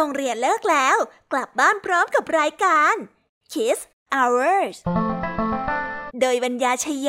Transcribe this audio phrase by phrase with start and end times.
[0.00, 0.96] โรงเรียนเลิกแล้ว
[1.32, 2.94] กลับบ้านพร้อมกับรายการ
[3.52, 3.78] Kiss
[4.14, 4.76] Hours
[6.20, 7.08] โดยบรรยาชยโย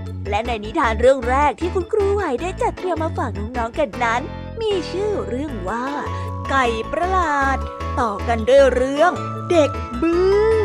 [0.29, 4.21] และในนิทานเรื่องแรกที่คุณครูไหวได้จัดเตรียมมาฝากน้องๆกันนั้น
[4.61, 5.85] มีชื่อเรื่องว่า
[6.49, 7.57] ไก่ประหลาด
[7.99, 9.11] ต่อกันด้วยเรื่อง
[9.51, 9.69] เด็ก
[10.01, 10.23] บื้
[10.55, 10.59] อ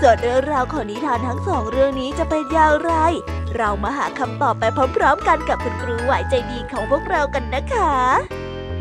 [0.00, 2.92] ส่วนเรื่องราวของนิทานทั้งสองเรื่องนี้จะเป็นอย่างไร
[3.56, 4.64] เรามาหาคำตอบไป
[4.96, 7.92] พร้อมๆ กันกับคุณครูไหวใจดีของพวกเรากันนะคะ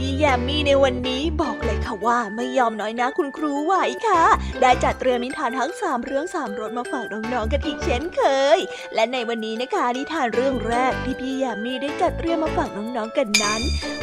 [0.04, 3.74] พี่แยมมี่ในวันนี้บอกเลยค่ะว่าไม่ยอมน้อยนะคุณครูไหว
[4.08, 4.24] ค่ะ
[4.62, 8.22] ได้จัดเตรียมนิทานทั้งสามเรื่องสามรสมาฝากน้องๆกันอีกเช่นเค
[8.58, 8.60] ย
[8.94, 13.62] และในวันนี้นะคะนิทานเรื่องแรกที่พี่แยมมี่ได้จัดเตรียมมาฝากน้องๆกันนั้น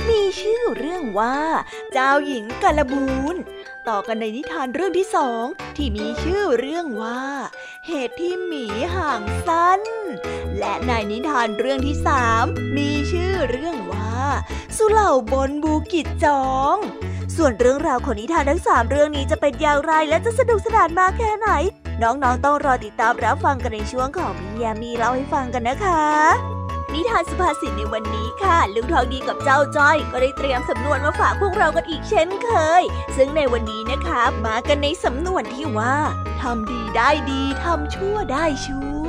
[0.08, 1.38] มีชื่อเรื่องว่า
[1.92, 3.36] เจ้าหญิงกาลบูน
[3.88, 5.44] ต่อกันในนิทานเรื่องที่สอง
[5.76, 7.22] ที่มีชื่อเรื่องว่า
[7.86, 9.82] เหตุที่หมีห่างสั้น
[10.58, 12.44] และในนิทานเรื่องที่สาม
[12.76, 14.16] มีชื่อเรื่องว่า
[14.76, 16.76] สุเหล่าบนบูกิจจอง
[17.36, 21.48] ส่วนเรื่องราวของนิทานทั้งสามเรื่องนี้จะเป็นอย่างไรและจะสนุกสนานมากแค่ไหน
[22.02, 26.04] น้องๆต้องรอติดตามรับฟังกันในช่วงของพี่ยามีเล่าให้ฟังกันนะคะ
[26.92, 32.50] นิทานสุภาษิตในวันนี้ค่ะลุงทองดีกับเจ้าจ้อย ก็ได้เตรียมสำนวนมาฝากพวกเรากันอีกเช่นเค
[32.80, 32.82] ย
[33.16, 35.96] ซึ่งในวันนี้นะคะมากันในสำนวนที่ว่า
[36.40, 39.08] ทำดีได้ดีทำชั่วได้ชั่ว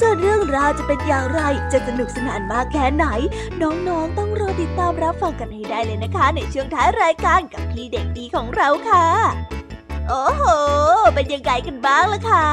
[0.00, 1.40] ส่วนเรื่องราวจะเป็นอย่างไร
[1.72, 3.06] จะสนุกสนานมากแค่ไหน
[3.62, 9.06] น้องๆ ต้องรอติดตามรับฟังกันให้ได้เลยนะคะ ในช่วงท้ายรายการกับพี่เด็กดีของเราค่ะ
[10.08, 10.42] โอ้โห
[11.14, 12.46] เป็นยังไงกันบ้างล่ะคะ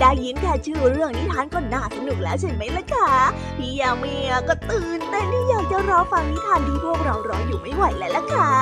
[0.00, 3.10] ได้ยินแค่ชื่อเรื่องนิทานก็น่าสนุกแล้วใช่ไหมล่ะคะ
[3.56, 4.16] พี่ยามี
[4.48, 8.52] ก็ตื่นเต้นที่อยากจะรอฟังนิทานที่พวกเรารออยู่ไม่ไหวแล้วล่ะค่ะ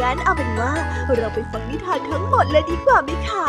[0.00, 0.72] งั้นเอาเป็นว่า
[1.16, 3.48] เราไปฟังนิทานทั้งหมดเลยดีกว่าไหมคะ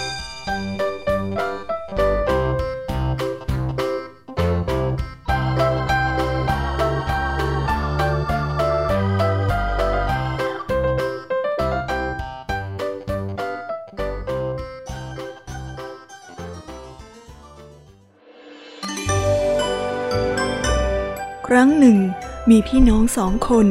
[22.51, 23.67] มีพี่น้องสองคน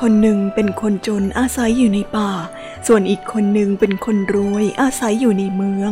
[0.00, 2.30] คนหนึ่งเป็นคนจนอาศัยอยู่ในป่า
[2.86, 5.90] ส่วนอีกคนหนึ่งเป็นคนรวยอาศัยอยู่ในเมือง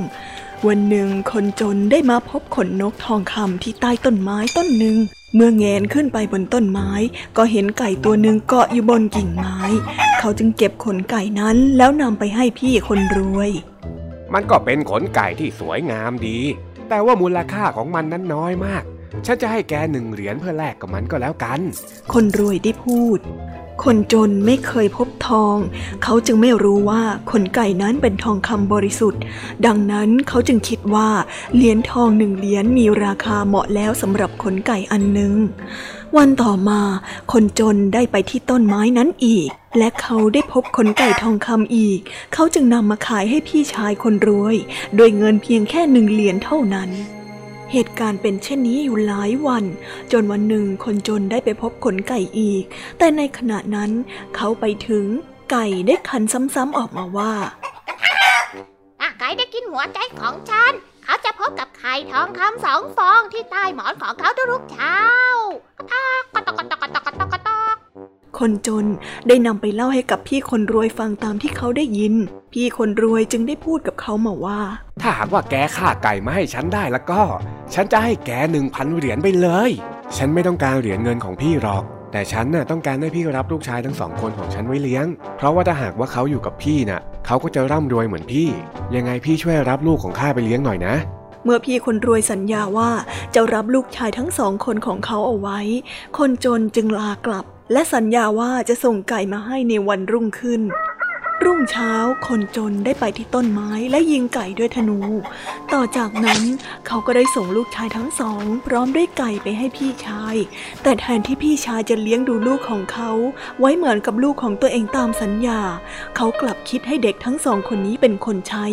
[0.67, 4.97] วันหนึ่งคนจนได้มาพบขนนกทองคำที่ใต้ต้นไม้ต้นหนึ่ง
[5.35, 6.91] เมื่อแงนขึ้นไปบนต้นไม้
[7.37, 9.59] ก็เห็นไก่ตัวหนึ่งเกาะอยู่บนกิ่งไม้
[10.19, 13.51] เขาจึงเก็บขนไก่นั้นแล้วนำไปให้พี่คนรวย
[14.33, 16.39] มันก็เป็นขนไก่ที่สวยงามดี
[16.89, 18.85] แต่ว่ามูลค่าของมันนั้นน้อยมาก
[19.25, 21.61] ฉันจะให้แกหนึ่งเหรียญเพื่อแลกกับมันก็แล้วกัน
[22.13, 23.21] คนรวยได้พูด
[23.85, 25.57] คนจนไม่เคยพบทอง
[26.03, 29.21] เขาจึงไม่รู้ว่าขนไก่นั้นเป็นทองคำบริสุทธิ์
[29.67, 31.09] ดังนั้นเขาจึงคิดว่า
[31.55, 35.33] เหรียญทองหนึ่งเหรียญมีราคาเหมาะแล้วสำหรับขนไก่อันหนึ่ง
[36.17, 36.81] วันต่อมา
[37.33, 39.49] คนจนได้ไปที่ต้นไม้นั้นอีก
[39.79, 42.01] และเขาได้พบขนไก่ทองคำอีก
[42.35, 44.57] เขาจึงนำมาขายให้พี่ชายคนรวย
[44.97, 46.91] โดยเงินเพียงแค่หนึ่งเหรียญเท่านั้น
[47.73, 49.65] เหตุการณ์เป็นเช่นนี้อยู่หลายวัน
[50.13, 52.65] จนวันหนึ่งคนจนได้ไปพบขนไก่อีก
[52.99, 53.91] แต่ในขณะนั้น
[54.37, 55.05] เขาไปถึง
[55.51, 56.23] ไก่ได้ขัน
[56.55, 57.33] ซ้ำๆออกมาว่า
[59.21, 60.73] ไก่ได้กินหัวใจของฉัน
[61.05, 64.99] เขาจะพบกับไข่ทองคำสองฟองที่ใต้หมอนของเขาทุกเช้า
[66.35, 67.36] ก็ตอกก็ตอกก็ตอกก็ตอกก็ตอก
[68.39, 68.87] คนจน
[69.29, 72.15] ได้นำไปเล่าให้กับพี่คนรวยฟังตามที่เขาได้ยิน
[72.53, 74.61] พี่คนรวยจึงได้พูดกับเขามาว่า
[75.03, 77.23] ถ้าหากว่าแกฆ่าไก่มาให้ฉันได้แล้วก็
[77.75, 79.71] ฉันจะให้แกหนึ่งพันเหรียญไปเลย
[80.17, 85.07] ฉันไม่ต้องการเหรียญเงินของพี่หรอก แต่ฉันน่ะต้องการให้พี่รับลูกชายทั้งสองคนของฉันไว้เลี้ยง
[85.37, 88.49] เพราะว่าถ้าหากว่าเขาอยู่กับพี่น่ะ เขาก็จะร่ำรวยเหมือนพี่
[88.95, 90.95] ยังไงพี่ช่วยรับลูกของข้าไปเลี้ยงหน่อยนะ
[91.45, 92.91] เมื่อพี่คนรวยสัญญาว่า
[93.35, 95.59] จะรับลูกชายทั้งสองคนของเขาเอาไว้
[96.19, 100.63] คนจนจึงลากลับ และสัญญาว่าจะส่งไก่มาให้ในวันรุ่งขึ้น
[101.45, 101.93] รุ่งเช้า
[102.27, 104.99] คนจนได้ไปที่ต้นไม้และยิงไก่ด้วยธนู
[105.73, 106.43] ต่อจากนั้น
[106.87, 110.35] เขาก็ได้ส่งลูกชายทั้งสอง พร้อมด้วยไก่ไปให้พี่ชาย
[110.83, 113.11] แต่แทนที่พี่ชายจะเลี้ยงดูลูกของเขา
[113.61, 115.61] ไว้เหมือนกับลูกของตัวเองตามสัญญา
[116.17, 118.67] เขากลับคิดให้เด็กทั้งสองคนนี้เป็นคนใช้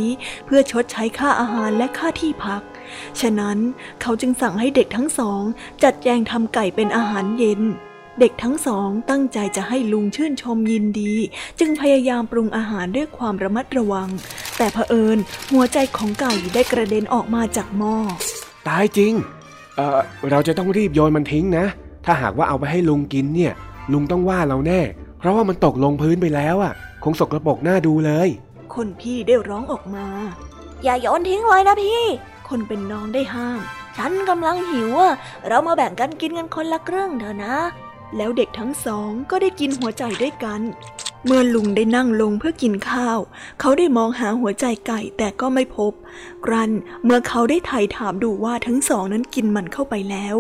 [0.46, 2.62] เพื่อชดใช้ค่าอาหารและค่าที่พัก
[3.22, 3.58] ฉะนั้น
[4.02, 5.42] เขาจึงสั่งให้เด็กทั้งสอง
[5.84, 7.64] จัดแจงทำไก่เป็นอาหารเย็น
[8.20, 11.14] เด็กทั้งสองตั้งใจจะให้ลุงชื่นชมยินดี
[11.60, 14.10] จึงพยายามปรุงอาหารด้วยความระมัดระวัง
[14.58, 15.18] แต่เผอิญ
[15.52, 17.96] หัวใจของไก่ได้กระเด็นออกมาจากหม้อ
[18.68, 19.14] ตายจริง
[19.76, 20.00] เออ
[20.32, 21.66] เราจะต้องรีบโยนมันทิ้งนะ
[22.06, 23.54] ถ้าหากว่าเอาไปให้ลุงกินเนี่ย
[23.94, 24.82] ลุงต้องว่าเราแน่
[25.20, 26.74] เพราะว่ามันตกลงพื้นไปแล้วอะ
[27.04, 28.30] คงสกรปรกหน้าดูเลย
[28.74, 30.06] คนพี่ได้ร้องออกมา
[30.84, 32.02] อย่าโยนทิ้งเลยนะพี่
[32.50, 33.60] คนเป็นน้องได้ห้าม
[33.98, 35.14] ฉันกำลังหิวอะ
[35.48, 37.56] เรามาแบ่งกันกินกันคนละครึ่งเถอะนะ
[38.18, 40.62] แล้วเด็กทั้งสองก็ได้กินหัวใจด้วยกัน
[41.26, 43.20] เมื่อลุงได้นั่งลงเพื่อกินข้าว
[43.60, 45.92] เขาได้มองหาหัวใจไก่แต่ก็ไม่พบ
[46.46, 46.72] กรัน
[47.06, 50.36] เมื่อเขาได้ไถ่ถามดูว่าทั้งสองนั้นกินมันเข้าไปแล้ว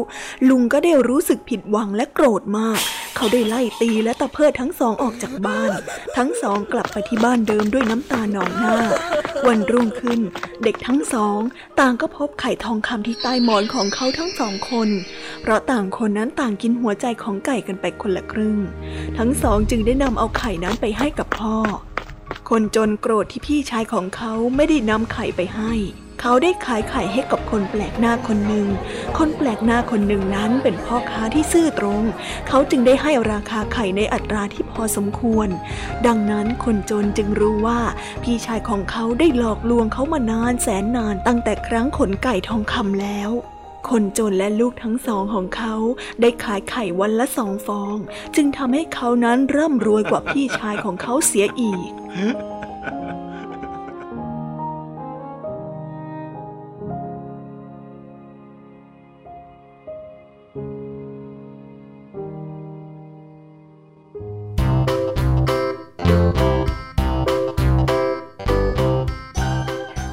[0.49, 2.79] ลุงก็ได้รู้สึกผิดหวังและโกรธมาก
[3.15, 5.71] เขาได้ไล่ตีและตะเพิดทั้งสองออกจากบ้าน
[6.17, 8.77] ทั้งสองกลับไปที่บ้านเดิมด้วยน้ำตาหนองหน้า
[9.47, 10.19] วันรุ่งขึ้น
[10.63, 11.39] เด็กทั้งสอง
[11.79, 14.89] ต่างก็พบไข่ทองคำที่ใต้หมอนของเขาทั้งสองคน
[15.41, 18.57] เพราะต่างคนนั้นต่างกินหัวใจของไก่กันไปคนละครึ่ง
[19.17, 21.57] ทั้งสองจึงได้นำเอาไข่นั้นไปให้กับพ่อ
[22.49, 25.73] คนจนโกรธที่พี่ชายของเขาไม่ได้นำไข่ไปให้
[26.21, 28.67] เขาได้ขายไข่ให้กับคนแปลกหน้าคนหนึ่ง
[29.17, 32.03] คนแปลกหน้าคนหนึ่งนั้นเป็นพ่อค้าที่ซื่อตรง
[32.47, 35.47] เขาจึงได้ให้ราคาไข่ในอัตราที่พอสมควร
[36.07, 37.81] ดังนั้นคนจนจึงรู้ว่า
[38.23, 43.31] พี่ชายของเขาได้หลอกลวงเขามานานแสนนานตั้งแต่ครั้งขนไก่ทองคำแล้ว
[43.89, 45.75] คนจนและลูกทั้งสองของเขา
[46.21, 47.95] ได้ขายไข่วันละสองฟอง
[48.35, 51.89] จึงทำให้เขานั้นร่ำรวยกว่าพี่ชายของเขาเสียอีก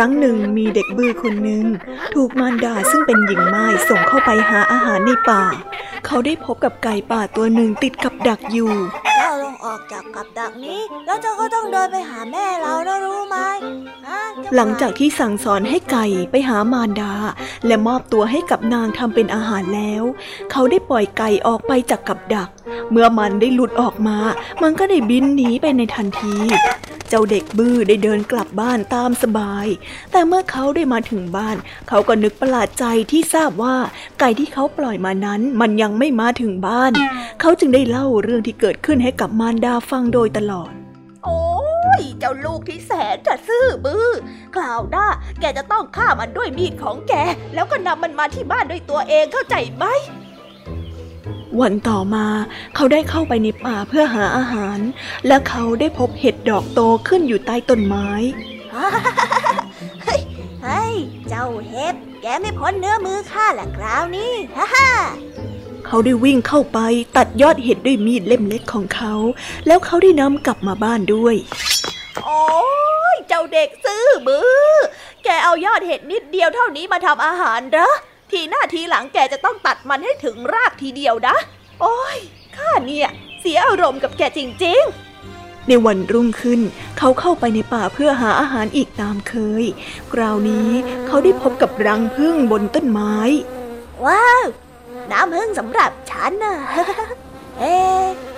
[0.00, 1.64] รั้งหนึ่งมีเด็กบื้อคนหนึ่ง
[2.14, 5.44] ถูกมารดาซึ่งเป็นหญิงไม้ส่งเข้าไปหาอาหารในป่า
[6.06, 8.72] เขาได้พบกับไก่ป่าตัวหนึ่งติดกับดักอยู่
[9.16, 13.36] เจ้าต้องออกจากกับดักนี้ แล้วเจ้าก็ต้องเดินไปหาแม่เรานะรู้ไหม
[14.54, 17.12] หลังจากที่สั่งสอนให้ไก่ไปหามารดา
[17.66, 20.02] และมอบตัวให้กับนางทำเป็นอาหารแล้ว
[20.50, 22.48] เขาได้ปล่อยไก่ออกไปจากกับดัก
[22.90, 24.18] เมื่อมันได้หลุดออกมา
[24.62, 26.34] มันก็ได้บินหนีไปในทันที
[27.10, 29.66] เจ้าเด็กบื้อได้เดินกลับบ้านตามสบาย
[30.12, 31.56] แต่เมื่อเขาได้มาถึงบ้าน
[31.88, 33.76] เขาก็นึกประหลาดใจที่ทราบว่า
[34.20, 36.92] ไก่ที่เขาปล่อยมานั้นมันยังไม่มาถึงบ้าน
[37.40, 40.72] เขาจึงได้เล่าเรื่องที่เกิดขึ้นให้กับมารดาฟังโดยตลอด
[41.24, 41.42] โอ้
[42.00, 44.10] ยเจ้าลูกที่แสนจะซื่อบื้อ
[44.54, 45.06] คราวหน้า
[45.40, 47.14] แกจะต้องฆ่ามันด้วยมีดของแก
[47.54, 49.84] แล้วก็นำมันมาที่บ้านด้วยตัวเองเข้าใจไหม
[51.60, 52.26] วันต่อมา
[52.74, 54.78] เขาได้เข้าไปในป่าเพื่อหาอาหาร
[55.26, 58.08] และเขาได้พบเห็ดดอกโตขึ้นอยู่ใต้ต้นไม้
[60.64, 60.94] เฮ้ย
[61.28, 64.88] เจ้าเห็ดแกไม่พ้นเนื้อมือข้าแหละคราวนี้ฮ่าฮ่า
[65.86, 66.78] เขาได้วิ่งเข้าไป
[67.16, 69.14] ตัดยอดเห็ดด้วยมีดเล่มเล็กของเขา
[69.66, 71.36] แล้วเขาได้นำกลับมาบ้านด้วย
[72.24, 72.42] โอ้
[73.14, 74.72] ยเจ้าเด็กซื้อบือ
[75.24, 77.90] แกเอายอดเห็ดนิดเดียวเท่านี้มาทำอาหารเหรอ
[78.32, 81.36] ทีหน้าทีหลังแกจะต้องตัดมันให้ถึงรากทีเดียวนะ
[81.80, 82.18] โอ้ย
[82.56, 83.08] ข้าเนี่ย
[83.40, 84.82] เสียอารมณ์กับแกจริง
[85.24, 86.60] ๆในวันรุ่งขึ้น
[86.98, 89.64] เขาเข้าไปในป่าเพื่อหาอาหารอีกตามเคย
[90.12, 90.70] คราวนี้
[91.06, 93.16] เขาได้พบกับรังผึ้งบนต้นไม้
[94.06, 94.46] ว้าว
[95.12, 96.56] น้ำผึ้งสำหรับฉันนะ
[97.58, 97.76] เอ๊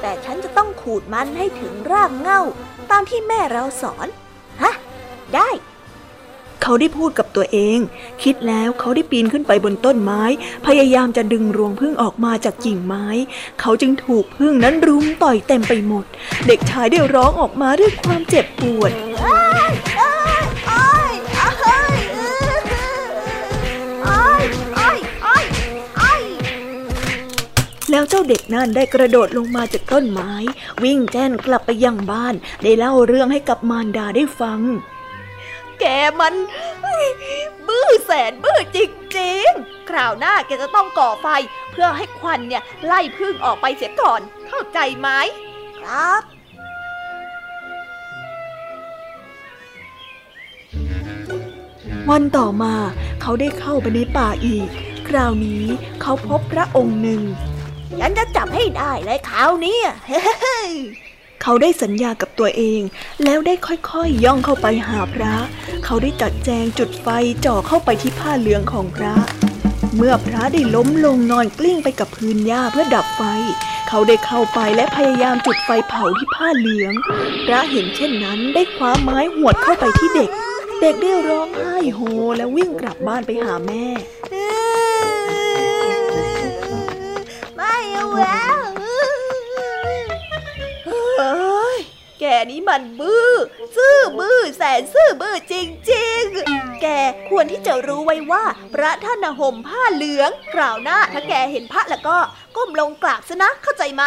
[0.00, 2.40] แต่ฉันจะต้องขูดมันให้ถึงรากเง่า
[2.90, 4.06] ตามที่แม่เราสอน
[4.62, 4.72] ฮะ
[5.34, 5.48] ได้
[6.62, 7.78] เขาได้พูดกับตัวเอง
[8.22, 10.22] คิดแล้วเขาได้ปีนขึ้นไปบนต้นไม้
[10.66, 13.06] พยายามจะดึงรวงพึ่งออกมาจากกิ่งไม้
[13.60, 16.04] เขาจึงถูกพึ่งนั้นรุมต่อยเต็มไปหมด
[16.46, 18.92] เด็กชายได้ร้องออกมาด้วยความเจ็บปวด
[27.90, 30.32] แล้วเจ้าเด็กนั่นได้กระโดดลงมาจากต้นไม้
[30.82, 34.60] วิ่งแจ้นกลับไปยังบ้าน ได้เล่าเรื่องให้กับมารดาได้ฟัง
[35.80, 35.84] แก
[36.20, 36.34] มัน
[37.68, 38.78] บื้อแสนบื้อจ
[39.18, 41.26] ริงๆ คราวหน้าแกจะต้องก่อไฟ
[41.70, 45.08] เพื่อให้ควันเนี่ยไล่พึ่งออกไปเสียก่อน เข้าใจไหม
[45.78, 46.22] ครับ
[52.10, 52.74] วันต่อมา
[53.20, 54.68] เขาได้เข้าไปในป่าอีก
[55.08, 55.64] คราวนี้
[56.02, 57.22] เขาพบพระองค์หนึ่ง
[58.00, 59.78] ฉันจะจับให้ได้เลยคราวนี้
[61.42, 62.80] เขาได้สัญญากับตัวเอง
[63.24, 65.34] แล้วได้ค่อยๆย่องเข้าไปหาพระ
[65.84, 67.08] เขาได้จัดแจงจุดไฟ
[67.44, 69.14] จ่อเข้าไปที่ผ้าเหลืองของพระ
[69.96, 73.22] เมื่อพระได้ล้มลงนอนกลิ้งไปกับพื้นหญ้าเพื่อดับไฟ
[73.88, 76.94] เขาได้เข้าไปและพยายามจุดไฟเผาที่ผ้าเหลือง
[77.46, 80.30] พระเห็นเช่นนั้นได้คว้าไม้หวดเข้าไปที่เด็ก
[80.80, 82.00] เด็กได้ร้องไห้โฮ
[82.36, 83.84] และวิ่งกลับบ้านไปหาแม่
[87.56, 88.61] ไม่เอาแล้ว
[92.20, 93.32] แกนี้มันบื้อ
[93.76, 96.86] ซื่อบื้อแสนซื่อบื้อจริงๆ แก
[97.28, 102.16] ควรที่จะรู้ไว้ว่า พระท่านห่มผ้าเหลืองคราวหน้าถ้าแกเห็นพระแล้วก็
[102.56, 104.02] ก้มลงกราบซะนะเข้าใจไหม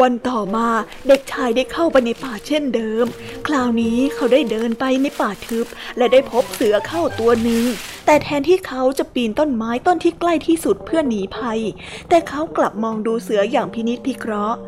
[0.00, 0.68] วันต่อมา
[1.08, 3.06] เด็กชายได้เข้าไปในป่าเช่นเดิม
[3.46, 5.66] คราวนี้เขาได้เดินไปในป่าทึบ
[5.96, 7.64] และได้พบเสือเข้าตัวหนึ่ง
[8.06, 11.60] แต่แทนที่เขาจะปีนต้นไม้ต้นที่ใกล้ที่สุดเพื่อหนีภัย
[12.08, 14.58] แต่เขากลับมองดูเสืออย่างพินิจพิเคราะห์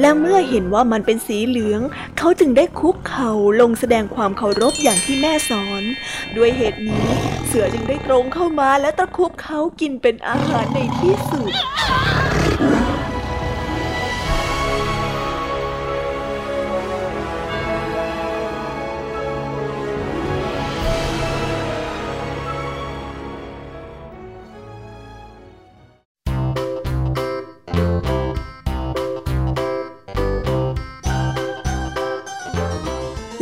[0.00, 1.80] และเมื่อเห็นว่ามันเป็นสีเหลือง
[2.18, 5.82] เขาจึงได้คุกเข่าลงแสดงความเคารพอย่างที่แม่สอน
[6.36, 7.08] ด้วยเหตุนี้
[7.46, 11.50] เสือจึงได้ตรงเข้ามาและตะคุบเขากินเป็นอาหารในที่สุด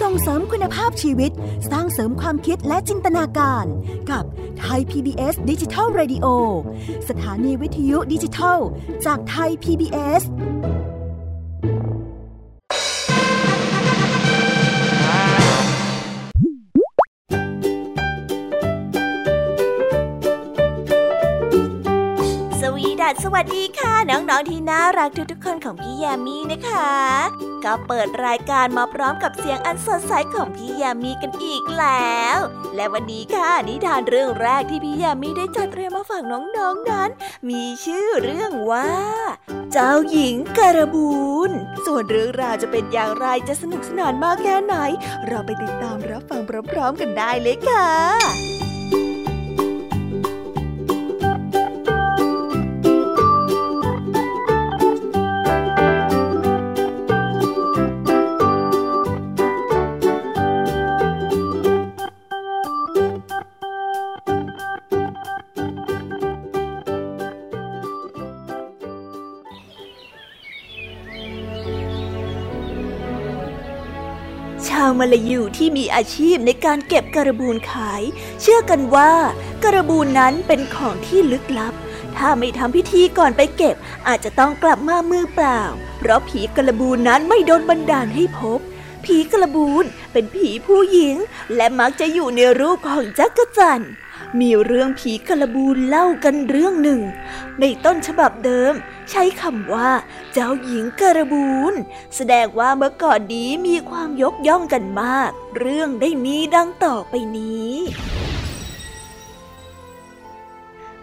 [0.00, 1.32] ส่งเสริมคุณภาพชีวิต
[1.70, 3.64] สร้างเสริมความคิดและจินตนาการ
[4.10, 4.24] กับ
[4.60, 6.26] ไทย PBS ดิจิทัล Radio
[7.08, 8.58] สถานีวิทยุดิจิทัล
[9.06, 10.22] จากไทย PBS
[23.06, 26.90] สวัสวัสดีค่ะ น้องๆที่น่ารักทุกๆคนของพี่แยมมี่นะคะ
[27.64, 32.38] ก็เปิดรายการมาพร้อมกับเสียงอันสดใสของพี่แยมมี่กันอีกแล้ว
[32.74, 36.42] และวันนี้ค่ะนิทานเรื่องแรกที่พี่แยมมี่ได้จัดเตรียมมาฝากน้อ
[36.72, 37.10] งๆนนั้น
[37.48, 38.90] มีชื่อเรื่องว่า
[39.72, 41.14] เจ้าหญิงการบู
[41.48, 41.50] น
[41.86, 44.76] ส่วนเรื่องราวจะเป็นอย่างไรจะสนุกสนานมากแค่ไหน
[45.26, 46.40] เราไปติดตามรับฟัง
[46.72, 48.55] พร้อมๆกันได้เลยค่ะ
[75.00, 78.02] มาลายูที่มีอาชีพในการเก็บการบูนขาย
[78.40, 79.12] เชื่อกันว่า
[79.62, 81.74] การบูนนั้นเป็นของที่ลึกลับ
[82.16, 83.76] ถ้าไม่ทำพิธีก่อนไปเก็บ
[84.08, 85.60] อาจจะต้องกลับมามือเปล่า
[85.98, 88.60] เพราะผีกระบูนนั้นไม่โดนบันดาลให้พบ
[89.04, 91.16] ผีกระบูนเป็นผีผู้หญิง
[91.56, 93.90] และมักจะอยู่ในรูปของจักรจันทร์
[94.40, 97.00] มีเรื่องผีกระบูนเล่ากันเรื่องหนึ่ง
[97.60, 98.72] ในต้นฉบับเดิม
[99.10, 99.90] ใช้คำว่า
[100.32, 101.74] เจ้าหญิงกระบูน
[102.16, 107.72] แสดงว่าเมื่อก่อนนี้มีความยกย่องกันมาก เรื่องได้มีดังต่อไปนี้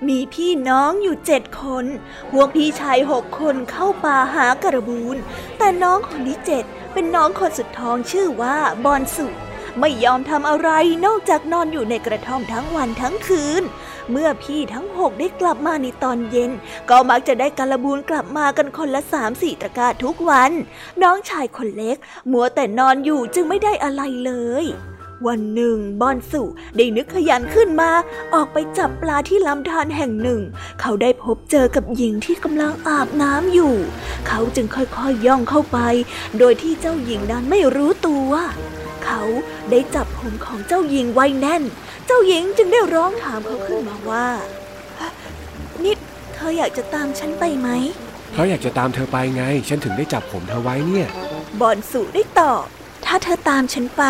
[0.07, 1.85] มีพี่น้องอยู่เจ็ดคน
[2.31, 5.17] พวกพี่ชายหกคนเข้าป่าหากระบูน
[5.57, 9.27] แต่น้องคนที่เจ็ดเป็นน้องคนสุดท้องชื่อว่าบอนสุ
[9.79, 10.69] ไม่ยอมทำอะไร
[11.05, 13.63] นอกจากนอนอยู่ในกระท่อมทั้งวันทั้งคืน
[14.11, 16.51] เมื่อพี่ทั้งหกได้กลับมาในตอนเย็น
[16.89, 20.51] ก็มักจะได้การบูนกลับมากันคนละสามสี่ตะกร้าทุกวัน
[21.03, 21.97] น้องชายคนเล็ก
[22.31, 24.31] มัวแต่นอนอยู่จึงไม่ได้อะไรเล
[24.63, 24.65] ย
[25.27, 26.43] วันหนึ่งบอนสุ
[26.75, 27.91] ได้นึกขยันขึ้นมา
[28.33, 30.41] ออกไปจับปลาที่ลำธารแห่งหนึ่ง
[30.81, 33.73] เขาได้พบเจอกับหญิงที่กำลังอาบน้ำอยู่
[34.27, 35.77] เขาจึงค่อยๆยย่องเข้าไป
[36.39, 38.31] โดยที่เจ้าหญิงนั้นไม่รู้ตัว
[39.05, 39.21] เขา
[39.69, 41.63] ได้จับผมของเจ้าหญิงไว้แน่น
[42.05, 44.27] เจ้าหญิงจึงได้ร้องถามเขาขึ้นมาว่า
[45.83, 45.97] นิด
[46.33, 47.69] เธออยากจะตามฉันไปไหม
[48.33, 51.07] เขาอยากจะตามเธอไปไง ฉันถึงได้จับผมเธอไว้เนี่ย
[51.61, 52.63] บอนสุได้ตอบ
[53.05, 54.03] ถ้าเธอตามฉันไป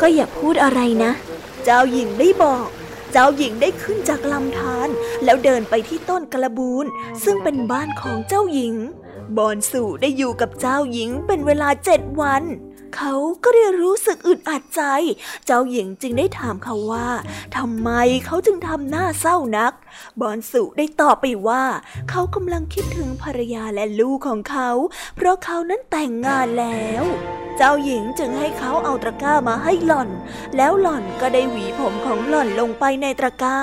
[0.00, 1.12] ก็อย่าพูดอะไรนะ
[1.64, 2.68] เจ้าหญิงได้บอก
[3.12, 4.88] เจ้าหญิงได้ขึ้นจากลำธาร
[5.24, 6.86] แล้วเดินไปที่ต้นกระบูน
[7.24, 8.74] ซึ่งเป็นบ้านของเจ้าหญิง
[9.38, 12.42] บอนสู่ได้อยู่กับเจ้าหญิงเป็นเวลาเจ็ดวัน
[12.96, 14.82] เขาก็ได้รู้สึกอึดอัดใจ
[15.46, 17.08] เจ้าหญิงจึงได้ถามเขาว่า
[17.56, 17.90] ทำไม
[18.26, 19.72] เขาจึงทำหน้าเศร้านัก
[20.20, 21.64] บอนสุได้ตอบไปว่า
[22.10, 24.70] เขากำลังคิดถึงภรรยาและลูกของเขา
[25.16, 27.04] เพราะเขานั้นแต่งงานแล้ว
[27.56, 30.08] เจ้าหญิงจึงให้เขาเอาตะกร้ามาให้หล่อน
[30.56, 33.58] แล้วหล่อนก็ได้หวีผมของหล่อนลงไปในตะกร้า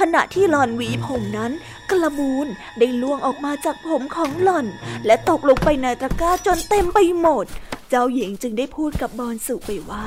[0.00, 1.52] ขณะที่หล่อนหวีผมนั้น
[1.90, 2.46] กระบูน
[2.78, 4.66] ได้ล่วงออกมาจากผมของหล่อน
[5.06, 7.46] และตกลงไปในตะกร้าจนเต็มไปหมด
[7.94, 10.06] เจ้าหญิงจึงได้พูดกับบอนสุไปว่า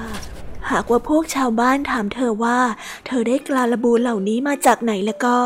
[0.71, 2.59] หากว่าพวกชาวบ้านถามเธอว่า
[3.05, 5.37] เธอได้กลาลบูเหล่านี้มาจากไหนแล้วก็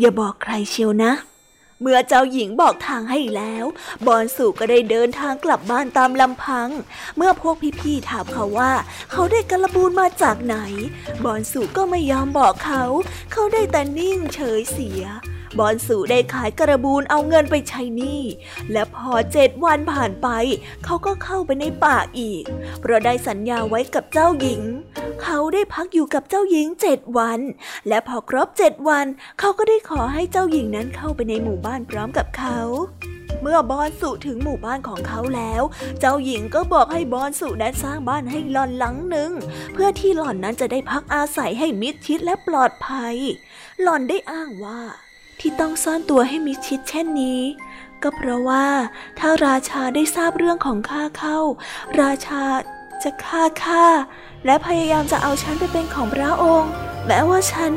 [0.00, 1.12] อย่าบอกใครเชียวนะ
[1.80, 3.64] เมื่อเจ้าหญิงบอกทางให้แล้ว
[4.06, 6.68] บอนสุก็ได้เดินทางกลับบ้านตามลำพัง
[7.16, 8.72] เมื่อพวกพี่ๆถามเขาว่า
[9.12, 10.56] เขาได้กระบูนมาจากไหน
[11.24, 12.84] บอนสุก็ไม่ยอมบอกเขา
[13.32, 15.04] เขาได้แต่นิ่งเฉยเสีย
[15.58, 18.22] บอนสูได้ขายกระบูนเอาเงินไปใช้หนี้
[18.72, 20.28] และพอเจ็ดวันผ่านไป
[20.84, 22.42] เขาก็เข้าไปในป่าอีก
[22.80, 24.60] เพราะได้สัญญาไว้กับเจ้าหญิง
[25.22, 27.40] เขาได้พักอยู่กับเจ้าหญิงเจ็ดวัน
[27.88, 29.06] และพอครบเจ็ดวัน
[29.38, 32.58] เขาก็ได้ขอให้เจ้าหญิงนั้นเข้าไปในหมู่บ้านพร้อมกับเขา
[33.42, 35.62] เมื่อบอนสุถึงหมู่บ้านของเขาแล้ว
[36.00, 39.30] เจ้าหญิงก็บอกให้บอนสุนั้นสร้างบ้านให้หล่อนหลังหนึ่ง
[39.72, 43.14] เพื่อที่หล่อนนั้นจะได้พักอาศัยให้มิดชิดและปลอดภัย
[43.82, 44.80] หล่อนได้อ้างว่า
[45.40, 47.40] ที่ต้องซ่อนตัวให้มิชิดเช่นนี้
[48.02, 48.66] ก็เพราะว่า
[49.18, 51.38] ถ้าราชาได้ทราบเรื่องของข้าเข้า
[52.00, 52.42] ราชา
[53.02, 53.86] จะฆ่าข้า
[54.46, 56.70] และพยายามจะเอาฉันไปเป็นของพระองค์
[57.06, 57.72] แม้ว่าฉัน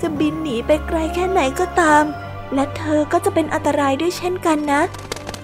[0.00, 2.04] จะบินหนีไปไกลแค่ไหนก็ตาม
[2.54, 4.82] และเธอก็จะเป็นอันตรายด้วยเช่นกันนะ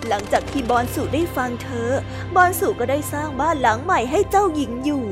[0.08, 1.88] หลังจากที่บอนสุได้ฟังเธอ
[2.34, 5.04] บอนสุก็ได้สร้างบ้านหลังใหม่ให้เจ้าหญิงอยู่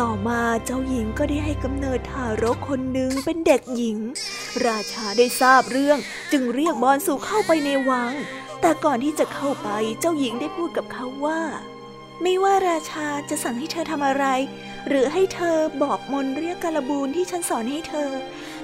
[0.00, 3.98] ต่อมาเจ้าหญิงก็ได้ให้กำเนิดทารกคนหนึ่งเป็นเด็กหญิง
[4.66, 5.98] ราชาได้ทราบเรื่อง
[6.32, 8.12] จึงเรียกบอนสู่เข้าไปในวัง
[8.60, 9.68] แต่ก่อนที่จะเข้าไป
[10.00, 11.40] เจ้าหญิงได้พูดกับเขาว่า
[12.22, 14.26] ไม่ว่าราชาจะสั่งให้เธอทำอะไร
[14.88, 18.10] หรือให้เธอบอกมนเรียกกาลบูนที่ฉันสอนให้เธอ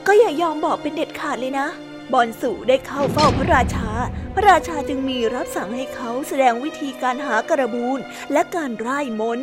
[0.06, 1.68] ก็อย่ายอมบอกเป็นเด็ดขาดเลยนะ
[2.12, 3.90] บอนสู่ได้เข้าเฝ้าพระราชา
[4.34, 7.98] พระราชาจึงมีรับสั่งให้เขาแสดงวิธีการหากระบูน
[8.32, 9.40] และการร่ายมน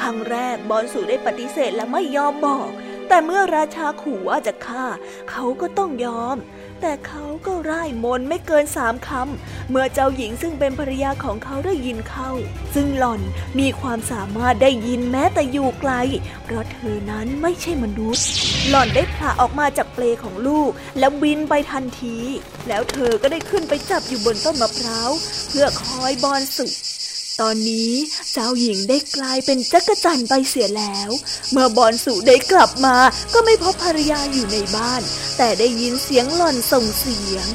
[0.00, 2.68] ครั้งแรกบอนสูได้ปฏิเสธและไม่ยอมบอก
[3.08, 4.84] แต่เมื่อราชาขู่ว่าจะฆ่า
[5.30, 6.36] เขาก็ต้องยอม
[6.80, 12.30] แต่เขาก็ร่ายมนไม่เกินสามคำเมื่อเจ้าหญิงซึ่งเป็นภรรยาของเขาได้ยินเข้า
[12.74, 13.20] ซึ่งหล่อน
[13.58, 15.92] มีความสามารถได้ยินแม้แต่อยู่ไกล
[16.44, 18.26] เพราะเธอนั้นไม่ใช่มนุษย์
[18.68, 22.16] หล่อนได้ผละออกมาจากเปลของลูก แล้วบินไปทันที
[22.68, 25.10] แล้วเธอก็ได้ขึ้นไปจับอยู่บนต้นมะพร้าว
[25.48, 26.66] เพื่อคอยบอนสุ
[27.42, 27.92] ตอนนี้
[28.32, 31.10] เจ้าหญิงได้กลายเป็นจักรจันไปเสียแล้ว
[31.52, 32.96] เมื่อบอนสุได้กลับมา
[33.32, 35.02] ก็ไม่พบภรรยาอยู่ในบ้าน
[35.36, 37.46] แต่ได้ยินเสียงหล่อนส่งเสียง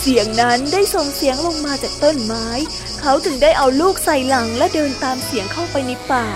[0.00, 2.46] เสียงนั้นได้ส่งเสียงลงมาจากต้นไม้
[3.00, 6.26] เขาจึงได้เอาลูกใส่หลังและเดินตามเสียงเข้าไปในป่า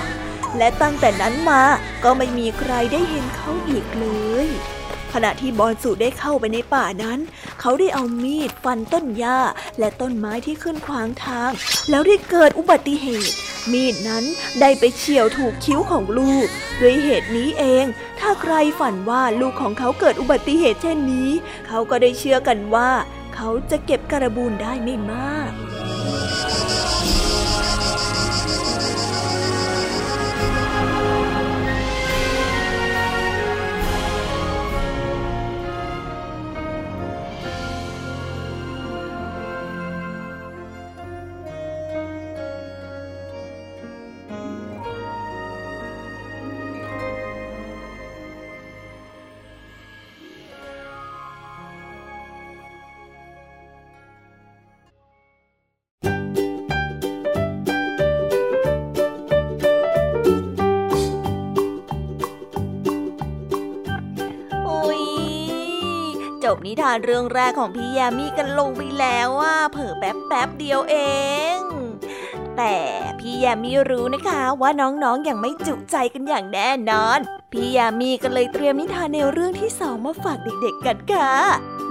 [0.59, 1.62] และตั้งแต่นั้นมา
[2.04, 4.07] ก็ไม่มีใครได้เห็นเขาอีกเล
[4.46, 4.48] ย
[5.14, 7.18] ขณะที่บอนสุได้เข้าไปในป่านั้น
[7.61, 9.38] เขาได้เอามีดฟันต้นหญ้า
[9.79, 11.50] และต้นไม้ที่ขึ้นขวางทาง
[11.90, 13.35] แล้วได้เกิดอุบัติเหตุ
[13.72, 14.24] มีดนั้น
[14.61, 16.46] ได้ไปเฉี่ยวถูกคิ้วของลูก
[16.81, 17.85] ด้วยเหตุนี้เอง
[18.20, 21.31] ถ้าใครฝันว่าลูกของเขาเกิดอุบัติเหตุเช่นนี้
[21.66, 22.90] เขาก็ได้เชื่อกันว่า
[23.35, 25.50] เขาจะเก็บการบูนได้ไม่มาก
[66.66, 70.96] นิทานเรื่องแรกของพี่ยามีกันลงไปแล้วว่าเผอแป๊บแป๊บเดียวเอ
[71.57, 71.59] ง
[72.57, 72.77] แต่
[73.18, 77.18] พี่ยามีรู้นะคะว่าน้องๆออย่างไม่จุใจกันอย่างแน่นอน
[77.53, 81.33] พี่ยามีก็เลยเตรียมนิทานแนวเรื่องที่สองมาฝากเด็กๆกันค่ะ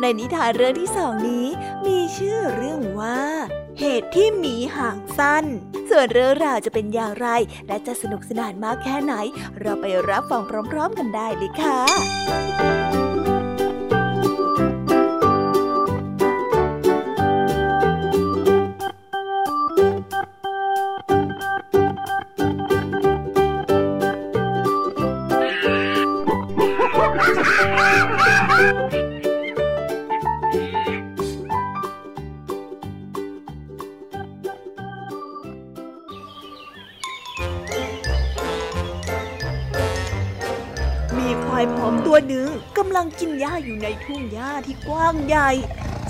[0.01, 1.47] ในนิทานเรื่องที่สองนี้
[1.86, 3.19] มีชื่อเรื่องว่า
[3.79, 5.45] เหตุที่หมีห่างสั้น
[5.89, 7.27] ส่วนเรื่องราวจะเป็นอย่างไร
[7.67, 9.13] และจะสนุกสนานมากแค่ไหน
[9.59, 12.82] เราไปรับฟังพร้อม ๆ กันได้เลยค่ะ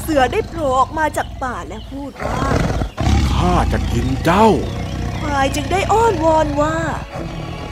[0.06, 2.39] เสือได้โผล่ออกมาจากป่าและพูดว่า
[3.34, 4.48] ข้าจะกินเจ้า
[5.20, 6.78] ควายจึงได้อ้อนวอนว่า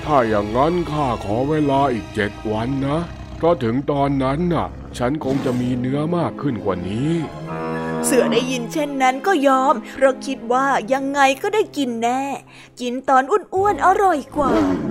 [0.06, 3.00] ถ้าอย่างนั้นข้าขอเวลาอีกเจ็ดวันนะ
[3.38, 4.68] เพราะถึงตอนนั้นน่ะ
[4.98, 7.12] ฉันคงจะมีเนื้อมากขึ้นกว่านี้
[8.06, 12.24] เสือได้ยินเช่นนั้นก็ยอม เพราะคิดว่ายังไงก็ได้กินแน่
[12.82, 13.24] กินตอน
[13.56, 14.52] อ้วนๆอร่อยกว่า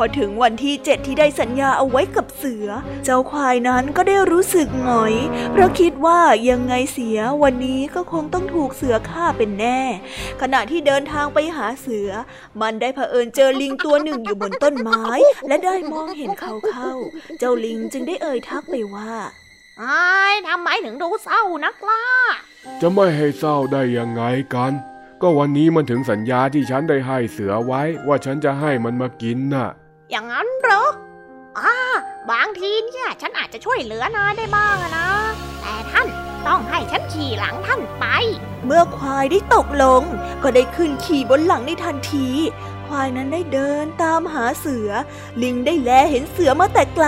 [0.00, 2.66] อถึงวันที่เจ็ดที่ได้สัญญาเอาไว้กับเสือ
[3.04, 5.14] เจ้าควายนั้นก็ได้รู้สึกหงอย
[5.52, 9.80] เพราะคิดว่ายังไงเสียวันนี้ก็คงต้องถูกเสือฆ่าเป็นแน่
[10.40, 12.08] ขณะที่เดินทางไปหาเสือ
[12.60, 15.04] มันได้เผอิญเจอลิงตัวหนึ่งอยู่บนต้นไม้
[15.48, 16.92] และได้มองเห็นเขาเข้า
[17.38, 19.12] เจ้าลิงจึงได้เอ่ยทักไปว่า
[19.78, 22.04] ไอ้ายทำไมถึงดูเศร้านักล่ะ
[22.80, 24.22] จะไม่ให้เศร้าได้ยังไง
[24.54, 24.72] กัน
[25.22, 29.68] ก็วันนี้มันถึงสัญญาที่ฉันได้ให้เสือไว้ว่าฉันจะให้มันมากินน่ะ
[30.10, 30.82] อย่างนั้นเหรอ
[31.58, 31.74] อ่า
[32.30, 35.08] บางทีเนี่ยฉันอาจจะช่วยเหลือนายได้บ้างนะ
[35.60, 36.06] แต่ท่าน
[36.46, 38.04] ต้องให้ฉันขี่หลังท่านไป
[38.66, 40.02] เมื่อควายได้ตกลง
[40.42, 42.28] ก็ได้ขึ้นขี่บนหลังในทันที
[42.86, 44.90] ควายนั้นได้เดินตามหาเสือ
[45.42, 47.06] ลิงได้แลเห็นเสือมาแต่ไกล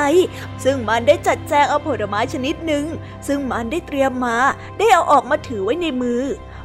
[0.64, 2.84] ซึ่งมันได้จัดแจงเอาผลไม้ชนิดหนึ่ง
[3.26, 4.38] ซึ่งมันได้เตรียมมา
[4.78, 6.22] ได้เอาออกมาถือไว้ในมือ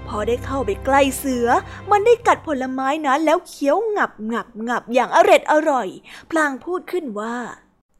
[0.07, 1.47] พอได้เข้าไปใกล้เสือ
[1.91, 5.87] มันได้กัดผลไม้นั้นแล้วเคี้ยวงับงับงับอย่างอร็ดอร่อย
[6.31, 7.35] พลางพูดขึ้นว่า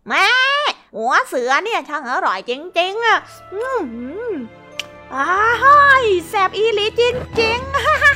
[0.07, 0.27] แม่
[0.95, 3.19] หัวเสือเนี่ยช่างอร่อยจริงๆอะ
[5.13, 7.01] อืมอ้ายแสบอีหลีจ
[7.41, 8.11] ริงๆฮ่าฮ่า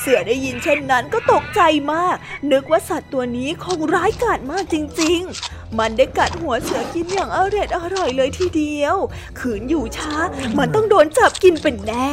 [0.00, 1.60] เสือได้ยินเช่นนั้นก็ตกใจ
[1.92, 2.16] มาก
[2.52, 8.96] นึกว่าสัตว์ตัวนี้คงร้ายกาจมากจริง ๆ มันได้กัดหัวเสือกินอย่างอร่อยอร่อยเลยทีเดียว
[9.38, 10.14] ขืนอยู่ช้า
[10.58, 12.10] มันต้องโดนจับกินเป็นแน่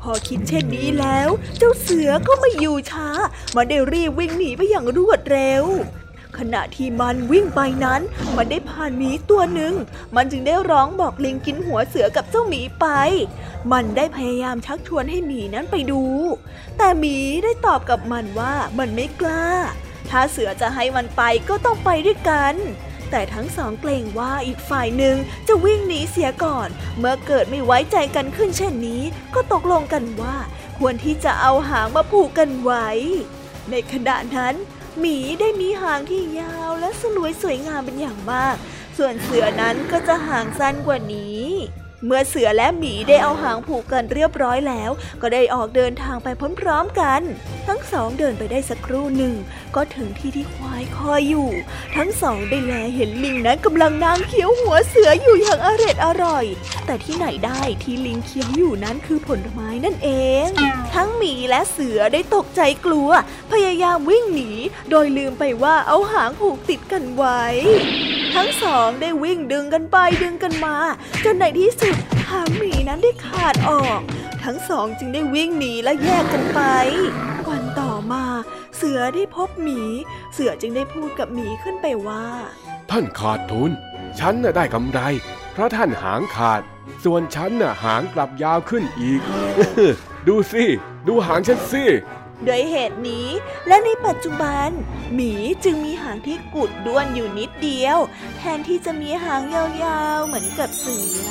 [0.00, 3.08] พอคิดเช่นนี้แล้ว เจ้าเสือก็ไม่อยู่ช้า
[3.56, 5.64] มันได้รีบวิ่งหนีไปอย่างรวดเร็ว
[6.38, 8.00] ขณะที่มันวิ่งไปนั้น
[8.36, 9.74] มันได้ผ่านหมีตัวหนึ่ง
[10.16, 12.86] มันจึงได้ร้องบอกลิงกินหัวเสือกับเจ้าหมีไป
[13.72, 16.02] มันได้พยายามชักชวนให้หมีนั้นไปดู
[16.78, 19.48] แต่หมีได้ตอบกับมันว่ามันไม่กล้า
[20.08, 22.54] ถ้าเสือจะให้มันไปก็ต้องไปด้วยกัน
[23.10, 25.16] แต่ทั้งสองเกรงว่าอีกฝ่ายหนึ่ง
[25.48, 29.02] จะวิ่งหนีเสียก่อน เมื่อเกิดไม่ไว้ใจกันขึ้นเช่นนี้
[29.34, 30.36] ก็ตกลงกันว่า
[30.78, 32.88] ควรที่จะเอาหางมาผูกกันไว้
[33.70, 34.54] ในขณะนั้น
[34.98, 38.56] หมีได้มีหางที่ยาวและสลวยสวยงามเป็นอย่างมาก
[38.98, 41.44] ส่วนเสือนั้นก็จะหางสั้นกว่านี้
[42.06, 44.90] เมื่อเสือและหมีได้เอาหางผูกกันเรียบร้อยแล้ว
[45.22, 46.28] ก็ได้ออกเดินทางไป
[46.60, 47.22] พร้อมๆกัน
[47.66, 49.34] ทั้งสองเดินไปได้สักครู่หนึ่ง
[49.76, 51.48] ก็ถึงที่ที่ควายคอยอยู่
[51.96, 56.44] ทั้งสองได้แลเห็นลิงนั้นกำลังนางเคี้ยวหัวเสืออยู่อย่างอร็ดอร่อย
[56.86, 60.10] แต่ที่ไหนได้ที่ลิงเคี้ยวอยู่นั้นคือผลไม้นั่นเอ
[60.46, 60.48] ง
[60.94, 63.10] ทั้งหมีและเสือได้ตกใจกลัว
[63.52, 64.50] พยายามวิ่งหนี
[64.90, 67.42] โดยลืมไปว่าเอาหางผูกติดกันไว้
[68.34, 70.76] ทั้งสองได้วิ่งดึงกันไปดึงกันมา
[71.24, 71.96] จนในที่สุด
[72.30, 74.00] หางหมีนั้นได้ขาดออก
[74.44, 76.60] ทั้งสองจึงได้วิ่งหนีและแยกกันไป
[77.48, 78.24] วันต่อ มา
[78.76, 79.80] เสือได้พบหมี
[80.34, 82.24] เสือจึงได้พูดกับหมีขึ้นไปว่า
[82.90, 83.70] ท่านขาดทุน
[84.18, 85.00] ฉันน่ะได้กำไร
[85.52, 86.62] เพราะท่านหางขาด
[87.04, 89.20] ส่วนฉันน่ะหางกลับยาวขึ้นอีก
[90.28, 90.64] ดูสิ
[91.06, 91.84] ดูหางฉันสิ
[92.46, 93.28] ด้วยเหตุนี้
[93.66, 94.68] และในปัจจุบัน
[95.14, 95.32] หมี
[95.64, 97.98] จึงมีหางที่กุดด้วนอยู่นิดเดียว
[98.38, 101.30] แทนที่จะมีหางยาวๆเหมือนกับเสือ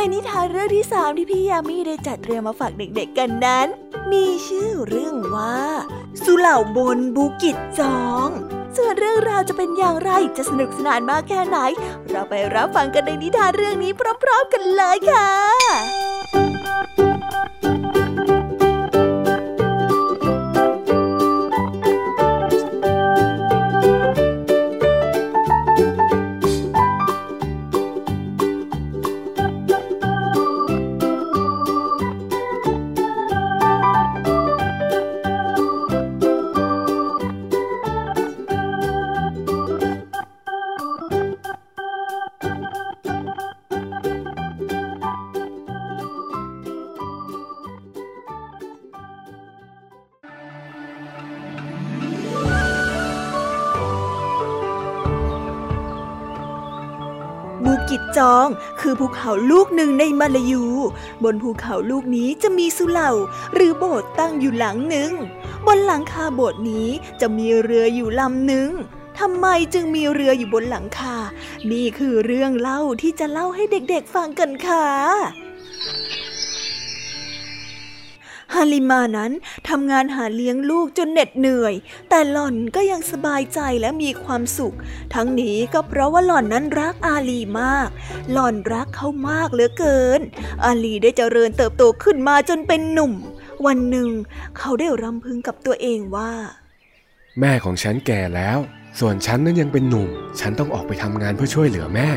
[0.00, 3.66] ในนิทานเรื่องที่สามที่พี่ยามีได้จัดเตรียมมาฝากเด็กๆกันนั้น
[4.12, 5.58] มีชื่อเรื่องว่า
[6.24, 8.28] สุเหล่าบนบูกิจจอง
[8.76, 11.58] ส่วนเรื่องราวจะเป็นอย่างไรจะสนุกสนานมากแค่ไหน
[12.08, 15.30] เราไปรับฟังกันในนิทานเรื่องนี้พร้อม ๆ กันเลยค่ะ
[58.90, 60.64] คือภูเขาลูกหนึ่งในมาลายู
[61.24, 63.12] บนภูเขาลูกนี้จะมีสุเหร่า
[63.54, 65.10] หรือโบสถ์ตั้งอยู่หลังหนึ่ง
[65.66, 66.88] บนหลังคาโบสถ์นี้
[67.20, 68.70] จะมีเรืออยู่ลำหนึ่ง
[69.18, 71.16] ทำไมจึงมีเรืออยู่บนหลังคา
[71.70, 74.86] นี่คือเรื่องเล่าที่จะเล่าให้เด็กๆฟังกันค่ะ
[78.54, 79.32] ฮาลิมานั้น
[79.68, 81.74] ทำงานหาเลี้ยงลูกจนเหน็ดเหนื่อย
[82.08, 84.76] แต่หล่อนก็ยังสบายใจและมีความสุข
[85.14, 87.88] ทั้งนี้ก็เพราะว่าหล่อนนั้นรักอาลีมาก
[88.32, 90.20] หล่อนรักเขามากเหลือเกิน
[90.64, 93.12] อาลีได้เจริญเติบโตขึ้นมาจนเป็นหนุ่ม
[93.66, 94.08] วันหนึ่ง
[94.58, 96.32] เขาได้รำพึงกับตัวเองว่า
[97.40, 98.58] แม่ของฉันแก่แล้ว
[99.00, 100.08] ส่วนฉันนั้นยังเป็นหนุ่ม
[100.40, 102.08] ฉันต้องออกไปทำงานเพื่อช่วยเหลือแม่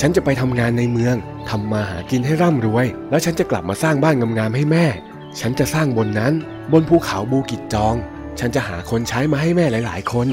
[0.00, 1.16] ฉันจะไปทำงานในเมือง
[1.50, 4.86] ทำมาหากินให้ร่ำรวย แล้วฉันจะกลับมาสร้างบ้านงามๆให้แม่
[5.40, 6.32] ฉันจะสร้างบนนั้น
[6.72, 7.94] บนภูเขาบูกิจจอง
[8.38, 10.26] ฉันจะหาคนใช้มาให้แม่หลาย ๆ คน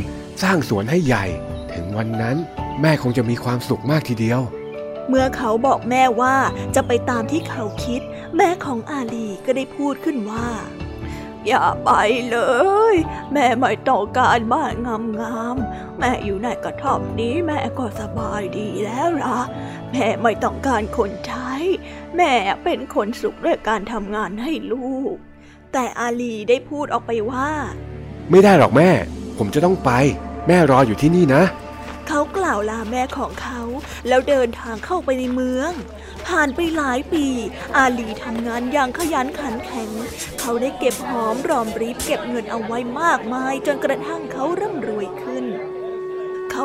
[0.43, 1.25] สร้างสวนให้ใหญ่
[1.73, 2.37] ถึงวันนั้น
[2.81, 4.41] แม่คงจะมีความสุขมากทีเดียว
[5.09, 6.35] เมื่อเขาบอกแม่ว่า
[6.75, 8.01] จะไปตามที่เขาคิด
[8.37, 10.47] แม่ของอาลีก็ได้พูดขึ้นว่า
[11.47, 11.91] อย่าไป
[12.29, 12.37] เล
[12.93, 12.95] ย
[13.33, 19.39] แม่ไม่ต้องการบ้านงามๆแม่อยู่ในกระท่อมนี้แม่ก็สบายดีแล้วล่ะ
[19.93, 21.51] แม่ไม่ต้องการคนใช้
[22.17, 25.15] แม่เป็นคนสุขด้วยการทำงานให้ลูก
[25.73, 27.49] แต่อาลีได้พูดออกไปว่า
[28.31, 28.89] ไม่ได้หรอกแม่
[29.37, 29.91] ผมจะต้องไป
[30.47, 31.43] แม่รออยู่ที่นี่นะ
[32.07, 33.61] เขากล่าวลาแม่ของเขา
[34.07, 35.71] แล้วเดินทางเข้าไปในเมือง
[36.27, 37.25] ผ่านไปหลายปี
[37.77, 39.89] อาลีทำงานอย่างขยันขันแข็ง
[40.39, 45.32] เขาได้เก็บหอมรอมริบเก็บเงินเอาไว้มากมาย จนกระทั่งเขาร่ำรวยขึ้น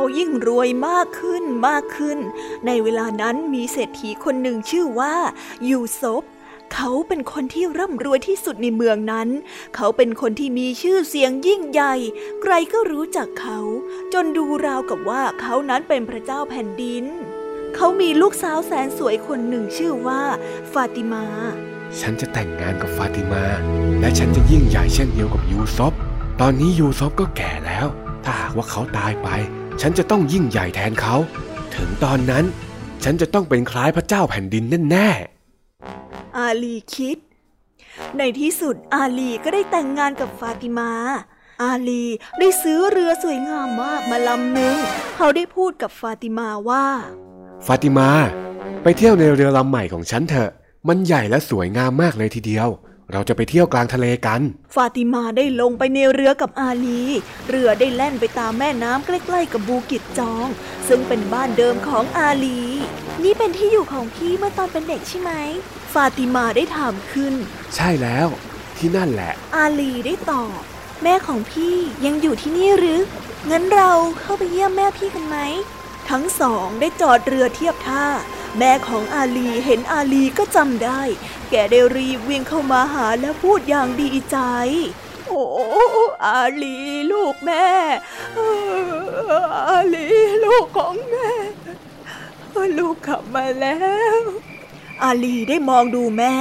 [0.01, 2.19] เขายิ่งรวยมากขึ้นมากขึ้น
[2.67, 5.15] ในเวลานั้นมีเศรษฐีคนหนึ่งชื่อว่า
[5.69, 6.23] ยูซบ
[6.75, 9.29] เขาเป็นคนที่ร่ำรวยที่สุดในเมืองนั้น
[9.77, 11.95] เขาเป็นคนที่มีชื่อเสียงยิ่งใหญ่
[12.43, 13.61] ใครก็รู้จักเขา
[14.13, 17.05] จนดูราวกับว่าเขานั้นเป็นพระเจ้าแผ่นดิน
[17.77, 20.23] เขามีลูกสาวแสนสวยคนหนึ่งชื่อว่า
[20.73, 21.27] ฟาติมา
[22.01, 23.45] ฉันจะแต่งงานกับฟาติมา
[24.01, 25.95] และฉันจะยิ่งใหญ่เช่นเดียวกับยูซอบ
[26.41, 27.87] ตอนนี้ยูซอบก็แก่แล้ว
[28.25, 29.31] ถ้าหากว่าเขาตายไป
[29.81, 31.17] ฉันจะต้องยิ่งใหญ่แทนเขา
[31.75, 32.45] ถึงตอนนั้น
[33.05, 37.19] ฉันจะต้องเป็นคล้ายพระเจ้าแผ่นดินแน่ๆ อาลีคิด
[38.19, 40.91] ในที่สุดอาลีก็ได้แต่งงานกับฟาติมา
[41.63, 42.05] อาลี
[42.39, 44.77] ได้ซื้อเรือสวยงามมากมาลำหนึ่ง
[45.17, 46.87] เขาได้พูดกับฟาติมาว่า
[47.67, 48.11] ฟาติมา
[48.83, 50.51] ไปเที่ยวในเรือลำใหม่ของฉันเถอะ
[50.89, 52.69] มันใหญ่และสวยงามมากเลยทีเดียว
[53.13, 54.41] เราจะไปเที่ยวกลางทะเลกัน
[54.75, 57.03] ฟาติมาได้ลงไปในเรือกับอาลี
[57.49, 60.47] เรือได้แล่นไปตามแม่น้ำใกล้ๆกับบูกิจจอง
[60.89, 62.63] ซึ่งเป็นบ้านเดิมของอาลี
[63.25, 65.33] นี่เป็นที่อยู่ของพี่เมื่อตอนเป็นเด็กใช่ไหม
[65.93, 67.35] ฟาติมาได้ถามขึ้น
[67.75, 68.29] ใช่แล้ว
[68.77, 70.61] ที่นั่นแหละ อาลีได้ตอบ
[71.03, 73.01] แม่ของพี่ยังอยู่ที่นี่หรือ
[73.51, 75.37] งั้นเราเข้าไปเยี่ยมแม่พี่กันไหม
[76.11, 78.07] ทั้งสองได้จอดเรือเทียบท่า
[78.59, 81.01] แม่ของอาลีเห็นอาลีก็จำได้
[81.51, 84.39] แกได้รีบวิ่งเข้ามาหาและพูดอย่างดีใจ
[85.29, 85.45] โอ้
[86.25, 86.77] อาลี
[87.13, 87.67] ลูกแม่
[89.69, 90.07] อาลี
[90.45, 91.29] ลูกของแม่
[92.79, 93.79] ลูกกลับมาแล้
[94.17, 94.19] ว
[95.03, 96.35] อาลีได้มองดูแม่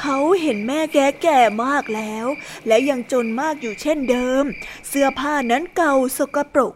[0.00, 2.26] เขาเห็นแม่แก่แก่มากแล้ว
[2.66, 4.44] และยังจนมากอยู่เช่นเดิม
[4.88, 6.74] เสื้อผ้านั้นเก่าสกปรก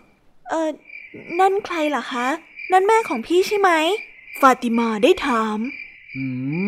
[0.48, 0.70] เออ
[1.40, 2.28] นั่นใครล่ะคะ
[2.72, 3.70] นั่นแม่ของพี่ใช่ไหม
[4.40, 5.58] ฟาติมาได้ถาม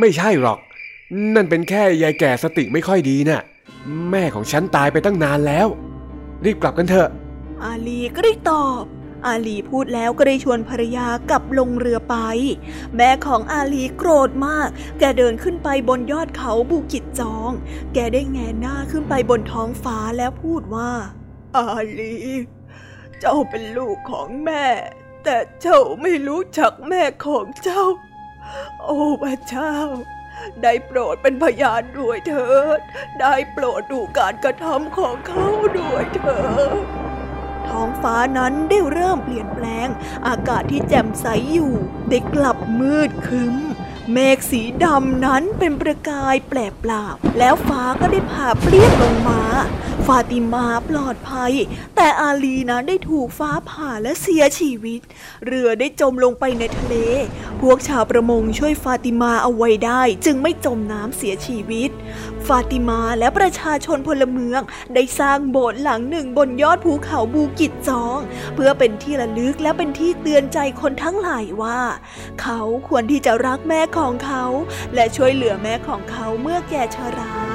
[0.01, 0.59] ไม่ใช่หรอก
[1.35, 3.41] นั่นเป็นแค่ยายแก่สติไม่ค่อยดีนะ่ะ
[4.11, 5.67] แม่ของฉันตายไปตั้งนานแล้ว
[6.45, 7.09] รีบกลับกันเถอะ
[7.65, 8.85] อาลีก็ได้ตอบ
[9.27, 12.17] อาลีพูดแล้วก็ได้ชวนภรรยากลับลงเรือไป
[12.97, 17.51] แม่ของอาลีโกรธมาก แกเดินขึ้นไปบนยอดเขาบูกิจจอง
[17.95, 20.91] แกได้แงหน้าขึ้นไปบนท้องฟ้าแล้วพูดว่า
[21.57, 21.67] อา
[21.99, 22.15] ลี
[23.21, 24.67] เจ้าเป็นลูกของแม่
[25.25, 27.83] แต่เจ้าไม่รู้จักแม่ของเจ้า
[28.83, 29.73] โอ้พระเจ้า
[30.63, 32.81] ได้โปรดเป็นพยานด้วยเถิด
[33.21, 35.47] ได้โปรดดูการกระทำของเขา
[35.79, 36.41] ด้วยเถิ
[36.83, 36.85] ด
[37.69, 39.89] ท้องฟ้านั้นได้เริ่มเปลี่ยนแปลง
[40.29, 41.75] อากาศที่แจ่มใสอยู่
[42.09, 43.57] ได้กลับมืดคึ้ม
[44.13, 49.43] เมฆสีดำนั้นเป็นประกายแปลกปราบ แล้วฟ้าก็ได้ผ่าเปรี้ยงลงมา
[50.07, 51.53] ฟาติมาปลอดภัย
[51.97, 55.01] แต่อาลีนั้นได้ถูกฟ้าผ่าและเสียชีวิต
[55.47, 56.95] เรือได้จมลงไปในทะเล
[57.61, 61.91] พวกชาวประมงช่วยฟาติมาเอาไว้ได้ จึงไม่จมน้ำเสียชีวิต
[62.47, 64.61] ฟาติมาและประชาชนพลเมือง
[64.95, 68.19] ได้สร้างโบสถ์หลังหนึ่งบนยอดภูเขาบูกิจจอง
[68.55, 71.81] เพื่อเป็นที่ระลึกและเป็นที่เตือนใจคนทั้งหลายว่า
[72.43, 74.45] เขาควรที่จะรักแม่ของเขา
[74.95, 77.54] และช่วยเหลือแม่ของเขาเมื่อแก่ชรา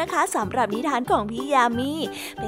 [0.00, 1.92] นะคะสำหรับนิทานของพี่ยามี
[2.38, 2.47] เป็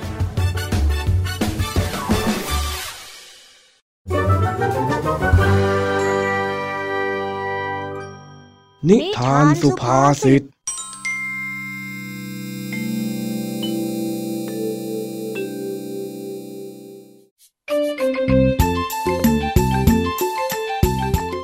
[8.89, 10.43] นิทานสุภาษิต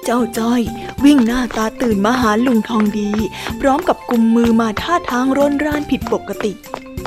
[0.06, 0.62] เจ้าจ้อย
[1.04, 3.12] วิ่งหน้าตาตื่นมาหาลุงทองดี
[3.60, 6.52] พร้อมกับกุมมือมาท่าทางร่นร่านผิดปกติ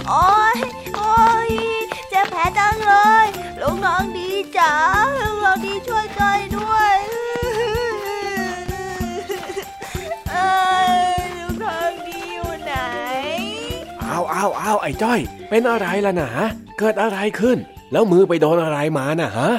[0.08, 0.24] โอ้
[0.56, 0.58] ย
[0.96, 1.14] โอ้
[1.48, 1.50] ย
[2.08, 3.26] เจ็บแผลจังเลย
[3.60, 4.02] ลุงทอง
[14.60, 16.28] อาเอาเอาไอ้จ้อย เป็นอะไรล่ะนะ
[16.78, 17.58] เกิดอะไรขึ้น
[17.92, 19.50] แล้วมือไปโดนอะไรมาน่ะฮะ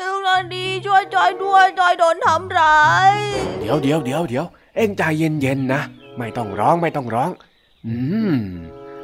[0.00, 3.12] ลุงนันดีช่วยจอยด้วยจอยโดนทำร้าย
[3.60, 5.80] เดี๋ยวเดี๋ยวเดี๋ยวเดี๋ยวเอ็งใจเย็นเย็นนะ
[6.18, 7.30] ไม่ต้องร้องไม่ต้องร้อง
[7.86, 7.94] อื
[8.32, 8.36] ม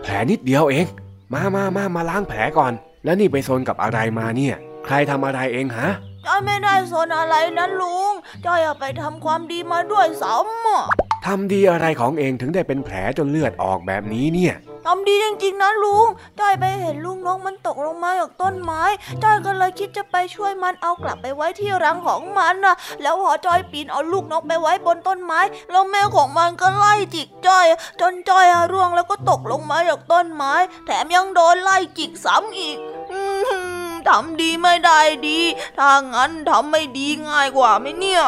[0.02, 0.86] แผลนิดเดียวเอง
[1.32, 2.72] มามามามาล้างแผลก่อน
[3.04, 5.88] แล้วนี่ไปโซนกับอะไรมาเนี่ย ใครทำอะไรเองฮะ
[6.26, 8.12] จอยไม่ได้สนอะไรนะลุง
[8.44, 14.54] จอยไปทำความดีมาด้วยซ้ำ ทำดีอะไรของเองถึงได้เป็นแผลจนเลือดออกแบบนี้เนี่ย
[14.86, 16.06] ทำดีจริงๆนะลุง
[16.40, 18.82] จ้อยไปเห็นลุงนกมันตกลงมาจากต้นไม้
[19.22, 27.66] จ้อยก็เลยคิดจะไปช่วยมันเอากลับไปไว้ที่รังของมันนะแล้วพอจ้อยปีนเอาลูกนกไปไว้บนต้นไม้ แล้วแม่ของมันก็ไล่จิกจ้อย
[28.00, 30.54] จนจ้อยร่วงแล้วก็ตกลงมาจากต้นไม้
[30.86, 32.78] แถมยังโดนไล่จิกซ้ำอีก
[34.08, 35.40] ทำดีไม่ได้ดี
[35.78, 38.24] ถ้างั้นทำไม่ดีง่ายกว่าไหมเนี่ย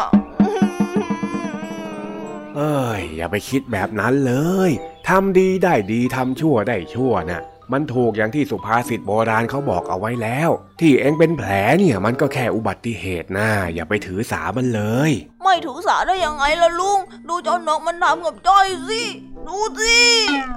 [2.57, 4.35] เอ้ยอย่าไปคิดแบบนั้นเล
[4.69, 4.71] ย
[5.09, 7.43] ทำดีได้ดีทำชั่วได้ชั่วนะ่ะ
[7.73, 10.51] มันถูกอย่างที่สุภาษิตโบราณเขาบอกเอาไว้แล้ว
[10.81, 15.11] ที่เองเป็นแผลเนี่ยมันก็แค่อุบัติเหตุนะอย่าไปถือสามันเลย
[15.43, 16.99] ไม่ถือสาได้ยังไงล่ะลุง
[17.29, 19.03] ดูเจ้านกมันทำกับจ้อยสิ
[19.47, 20.01] ดูสิ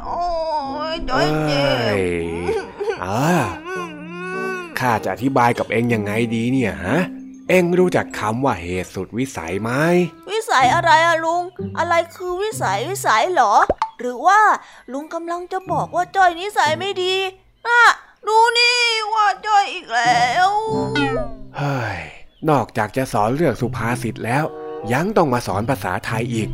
[0.06, 0.22] โอ้
[0.94, 1.96] ยจ้อยเจ็บ
[3.04, 3.30] อ่า
[4.80, 7.00] ข้าจะอธิบายกับเองยังไงดีเนี่ยฮะ
[7.50, 9.72] เองรู้จักคำว่าเหตุสุดวิสัยไหม
[10.32, 11.44] วิสัยอะไรอะลุง
[11.78, 13.54] อะไรคือวิสัยวิสัยเหรอ
[14.00, 14.40] หรือว่า
[14.92, 17.16] ลุงกำลังจะบอกว่าจ้อยนิสัยไม่ดี
[17.68, 17.84] อะ
[18.28, 18.78] ดูนี่
[19.14, 20.50] ว่าจ้อยอีกแล้ว
[21.58, 22.02] เฮ้ย
[22.50, 24.44] นอกจากจะสอนเรื่องสุภาษิตแล้ว
[24.94, 26.50] ยังต้องมาสอนภาษาไทยอีก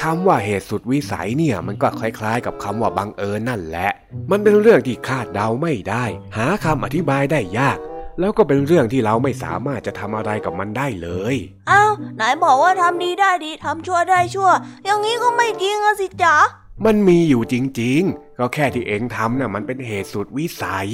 [0.00, 3.90] คำว่าเหตุสุดวิสัยเนี่ยมันก็คล้ายๆ กับคำว่าบังเอิญนั่นแหละ
[4.30, 6.04] มันเป็นเรื่องที่คาดเดาไม่ได้
[6.36, 7.78] หาคำอธิบายได้ยาก
[8.20, 11.36] แล้วก็เป็นเรื่องที่เราไม่สามารถจะทำอะไรกับมันได้เลย
[11.70, 14.50] อ้าวไหนบอกว่าทำดีได้ดีทำชั่วได้ชั่ว
[14.84, 16.36] อย่างนี้ก็ไม่จริงอะสิจ๊ะ
[16.84, 20.88] มันมีอยู่จริงๆ ก็แค่ที่เองทำน่ะมันเป็นเหตุสุดวิสัย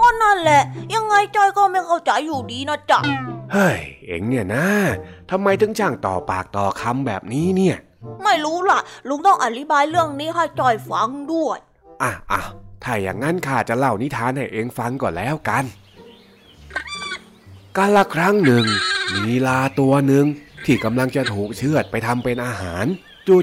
[0.00, 0.62] ก็นั่นแหละ
[0.94, 3.00] ยังไงจอยก็ไม่เข้าใจอยู่ดีนะจ๊ะ
[3.52, 4.66] เฮ้ย เองเนี่ยนะ
[5.30, 7.76] ทำไมถึงจ้างต่อปากต่อคำแบบนี้เนี่ย
[8.24, 11.58] ไม่รู้ล่ะ ลุงต้องอธิบายเรื่องนี้ให้จอยฟังด้วย
[12.02, 12.42] อะอะ
[12.84, 15.64] ถ้าอย่างนั้นข้าจะเล่านิทานให้เองฟังก่อนแล้วกัน
[17.76, 18.66] กาลครั้งหนึ่ง
[19.24, 20.26] มีลาตัวหนึ่ง
[20.64, 22.84] ที่กำลังจะถูกเชือดไปทำเป็นอาหาร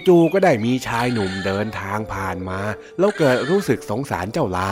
[0.08, 2.60] จู่ๆก็ได้มีชายหนุ่มเดินทางผ่านมา
[3.00, 4.70] แล้วเกิดรู้สึกสงสารเจ้าลา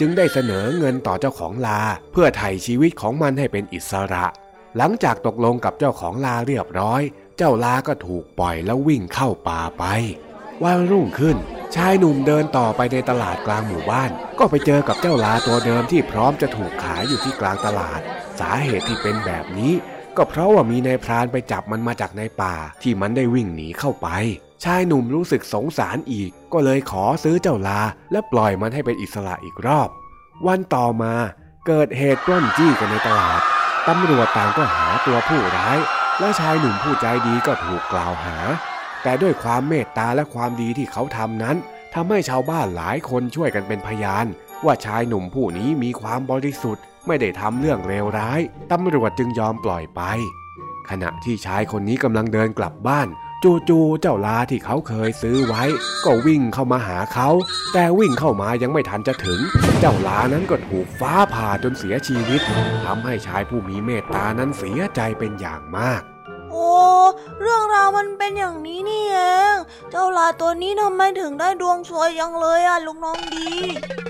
[0.00, 1.80] จึงได้เสนอเงินต่อเจ้าของลา
[2.12, 4.26] เพื่อไถ่ชีวิตของมันให้เป็นอิสระ
[4.76, 7.02] หลังจากตกลงกับเจ้าของลาเรียบร้อย
[7.36, 9.84] เจ้าลาก็ถูกปล่อยแล้ววิ่งเข้าป่าไป
[10.62, 11.36] วันรุ่งขึ้น
[11.74, 18.00] ชายหนุ่มเดินต่อไปในตลาดกลางหมู่บ้าน ก็ไปเจอกับเจ้าลาตัวเดิมที่พร้อมจะถูกขายอยู่ที่กลางตลาด
[18.40, 19.72] สาเหตุที่เป็นแบบนี้
[20.16, 24.08] ก็เพราะว่ามีนายพรานไปจับมันมาจากในป่าที่มันได้วิ่งหนีเข้าไป
[24.64, 27.80] ชายหนุ่มรู้สึกสงสารอีก ก็เลยขอซื้อเจ้าลา
[28.12, 29.88] และปล่อยมันให้เป็นอิสระอีกรอบ
[30.46, 31.14] วันต่อมา
[31.66, 33.40] เกิดเหตุปล้นจี้กันในตลาด
[33.88, 35.78] ตำรวจต่างก็หาตัวผู้ร้าย
[36.20, 38.36] และชายหนุ่มผู้ใจดีก็ถูกกล่าวหา
[39.02, 41.56] แต่ด้วยความเมตตาและความดีที่เขาทำนั้น
[41.94, 44.26] ทำให้ชาวบ้านหลายคนช่วยกันเป็นพยาน
[44.64, 48.40] ว่าชายหนุ่มผู้นี้มีความบริสุทธิ์ ไม่ได้ทำเรื่องเลวร้าย
[48.72, 50.02] ตำรวจจึงยอมปล่อยไป
[50.90, 53.08] ขณะที่ชายคนนี้กำลังเดินกลับบ้าน
[53.68, 55.64] จู่ๆเจ้าลาที่เขาเคยซื้อไว้
[56.04, 57.28] ก็วิ่งเข้ามาหาเขา
[57.72, 59.40] แต่วิ่งเข้ามายังไม่ทันจะถึง
[59.80, 62.40] เจ้าลานั้นก็ถูกฟ้าผ่าจนเสียชีวิต
[62.86, 66.02] ทำให้ชายผู้มีเมตตานั้นเสียใจเป็นอย่างมาก
[66.50, 66.70] โอ้
[67.40, 69.18] เรื่องราวมันเป็นอย่างนี้นี่เอ
[69.54, 69.56] ง
[69.90, 73.48] เจ้าลาตัวนี้ทำไมถึงได้ดวงสวยยังเลยอะลุงน้องดี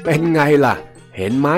[0.05, 0.75] เป็นไงล่ะ
[1.17, 1.49] เห็นไหม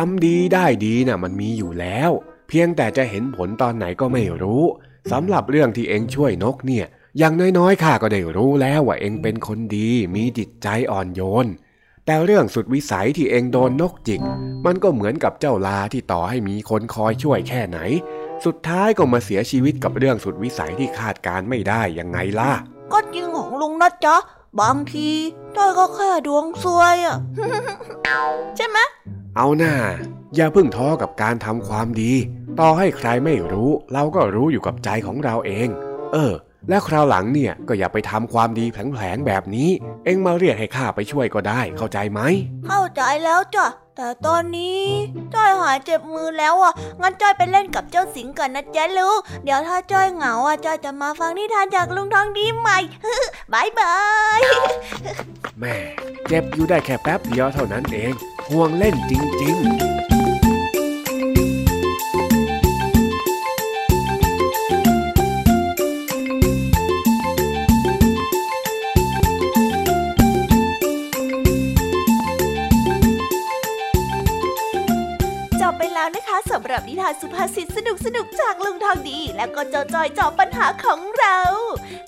[0.00, 2.10] ทำดีได้ดีน่ะมันมีอยู่แล้ว
[2.48, 4.64] เพียงแต่จะเห็นผลตอนไหนก็ไม่รู้
[5.12, 6.86] สำหรับเรื่องที่เองช่วยนกเนี่ย
[7.18, 11.46] อย่างน้อยๆข้าก็ได้รู้แล้วว่าเองเป็นคนดี มีจิตใจอ่อนโยน
[12.06, 14.20] แต่เรื่องสุดวิสัยที่เองโดนนกจิก
[14.66, 17.78] มันก็เหมือนกับเจ้าลาที่ต่อให้มีคนคอยช่วยแค่ไหน
[18.44, 22.52] สุดท้ายก็มาเสียชีวิตกับเรื่องสุดวิสัยที่คาดการไม่ได้ยังไงล่ะ
[22.92, 24.16] ก็จริงของลุงนะจ๊ะ
[24.60, 25.10] บางที
[25.56, 27.18] จ้อยก็แค่ดวงซวยอะ
[28.56, 28.78] ใช่ไหม
[29.38, 29.76] เอาหน่า
[30.34, 32.12] อย่าเพิ่งท้อกับการทำความดี
[32.60, 35.68] ต่อให้ใครไม่รู้ เราก็รู้อยู่กับใจของเราเอง
[36.12, 36.32] เออ
[36.68, 39.70] และคราวหลังเนี่ยก็อย่าไปทำความดีแผลงๆแบบนี้
[40.04, 42.20] เอ็งมาเรียกให้ข้าไปช่วยก็ได้ เข้าใจไหม
[42.66, 44.82] เข้าใจแล้วจ้ะ แต่ตอนนี้
[45.34, 52.78] จ้อยหายเจ็บมือแล้วอะ งั้นจ้อยไปเล่นกับเจ้าสิงก่อนนะจ๊ะลูก เดี๋ยวถ้าจ้อยเหงาอะจ้อยจะมาฟังนิทานจากลุงทองดีใหม่
[53.52, 53.96] บายบา
[54.38, 54.40] ย
[55.60, 55.74] แม่
[56.28, 58.12] เจ็บอยู่ได้แค่แป๊บเดียวเท่านั้นเอง
[58.50, 59.12] ห่วงเล่นจ
[59.42, 60.15] ริง ๆ
[76.36, 81.38] คะสำหรับนิทานสุภาษิตสนุกสนุกจากลุงทองดี แล้วก็เจ้าจอยจอบปัญหาของเรา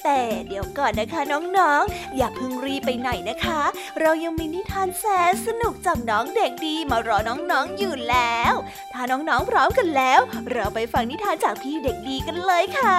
[0.04, 1.20] แต่เดี๋ยวก่อนนะคะ
[1.58, 3.62] น้องๆ อย่าเพิ่งรีไปไหนนะคะ
[4.00, 8.54] เรายังมีนิทานแสนสนุกจากน้องเด็กดีมารอน้องๆอยู่แล้ว
[8.92, 10.20] ถ้าน้องๆพร้อมกันแล้ว
[10.52, 12.98] เราไปฟังนิทานจากพี่เด็กดีกันเลยค่ะ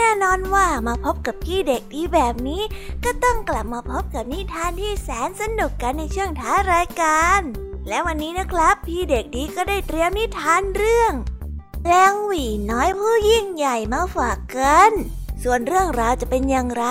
[0.00, 2.62] แน่นอนว่ามาพบกับพี่เด็กดีแบบนี้
[3.04, 7.40] ก็ต้องกลับมาพบกับนิทานที่แสนสนุกกันในช่วงท้ารายการ
[7.88, 11.12] และวันนี้นะครับ พี่เด็กดีก็ได้เตรียมนิทานเรื่อง
[11.84, 14.90] แรงหวีน้อยผู้ยิ่งใหญ่มาฝากกัน
[15.42, 16.84] ส่วนเรื่องราวจะเป็นอย่างไร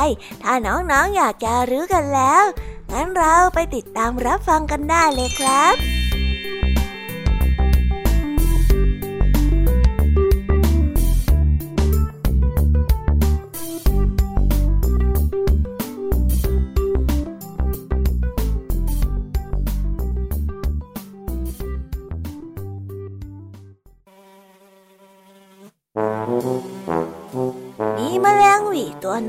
[0.43, 2.43] ถ้าน้องๆออยากจะรู้กันแล้ว
[2.91, 5.98] งั้นเราไปติดตามรับฟังกันได้เลยครับ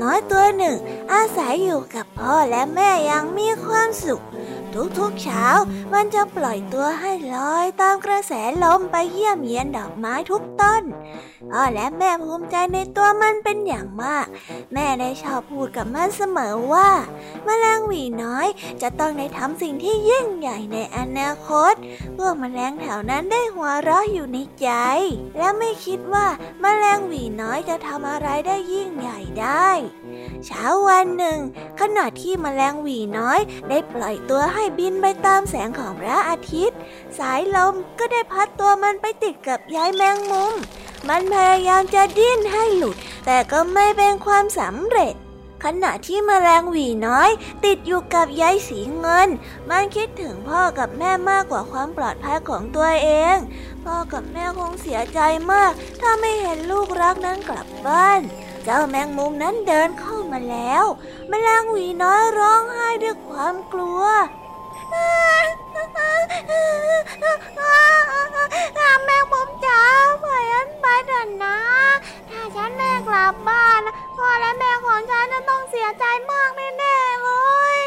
[0.01, 0.77] น้อยตัวหนึ่ง
[1.13, 4.23] อาศัยอยู่กับพ่อและแม่ยังมีความสุข
[4.97, 5.47] ทุกๆเช้า
[5.93, 8.33] มันจะปล่อยตัวให้ลอยตามกระแส
[8.63, 10.83] ลมไปเยี่ยมเยียนดอกไม้ทุกต้น
[11.49, 14.25] พ่อและแม่ภูมิใจในตัวมันเป็นอย่างมาก
[14.73, 16.89] แม่ได้ชอบพูดกับมันเสมอว่า
[17.45, 18.47] แมลงหวีน้อย
[18.81, 21.73] จะต้องได้ทำสิ่งที่ยิ่งใหญ่ในอนาคต
[22.17, 24.69] พวกแมลงแถวนั้นได้หัวเราะอยู่ในใจ
[25.37, 26.27] และไม่คิดว่า
[26.61, 29.69] แมลงหวีน้อยจะทำอะไรได้ยิ่งใหญ่ได้
[30.45, 31.39] เช้าวันหนึ่ง
[31.79, 33.39] ขณะที่แมลงหวีน้อย
[33.69, 36.77] ได้ปล่อยตัวให้บินไปตามแสงของพระอาทิตย์
[37.17, 40.53] สายลมก็ได้พัดตัวมันไปติดกับใยแมงมุม
[41.09, 45.15] มันพยายามจะดิ้นให้หลุด แต่ก็ไม่เป็นความสำเร็จ
[45.63, 47.29] ขณะที่มแมลงหวีน้อย
[47.65, 49.29] ติดอยู่กับใยสีเงิน
[49.69, 53.37] มันคิดถึงพ่อกับแม่มากกว่าความปลอดภัยของตัวเอง
[53.83, 55.19] พ่อกับแม่คงเสียใจ
[55.51, 55.71] มาก
[56.01, 58.21] ถ้าไม่เห็นลูกรักนั้นกลับบ้าน
[58.63, 60.83] เจ้าแมงมุมนั้นเดินเข้ามาแล้ว
[61.31, 64.03] มแมลงหวีน้อยร้องไห้ด้วยความกลัว
[64.91, 69.81] แม่ผมจ๋า
[70.23, 71.57] ปล่อยฉันไปเถอะนะ
[72.29, 73.81] ถ้าฉันไม่กลับบ้าน
[74.17, 77.29] พ่อและแม่ของฉันจะต้องเสียใจมากแน่ๆเล
[77.75, 77.77] ย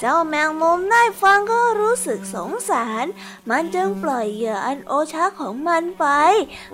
[0.00, 3.06] เจ้าแมงมุมได้ฟังก็รู้สึกสงสาร
[3.50, 6.06] มันจึงปล่อยเหยื่ออันโอชะของมันไป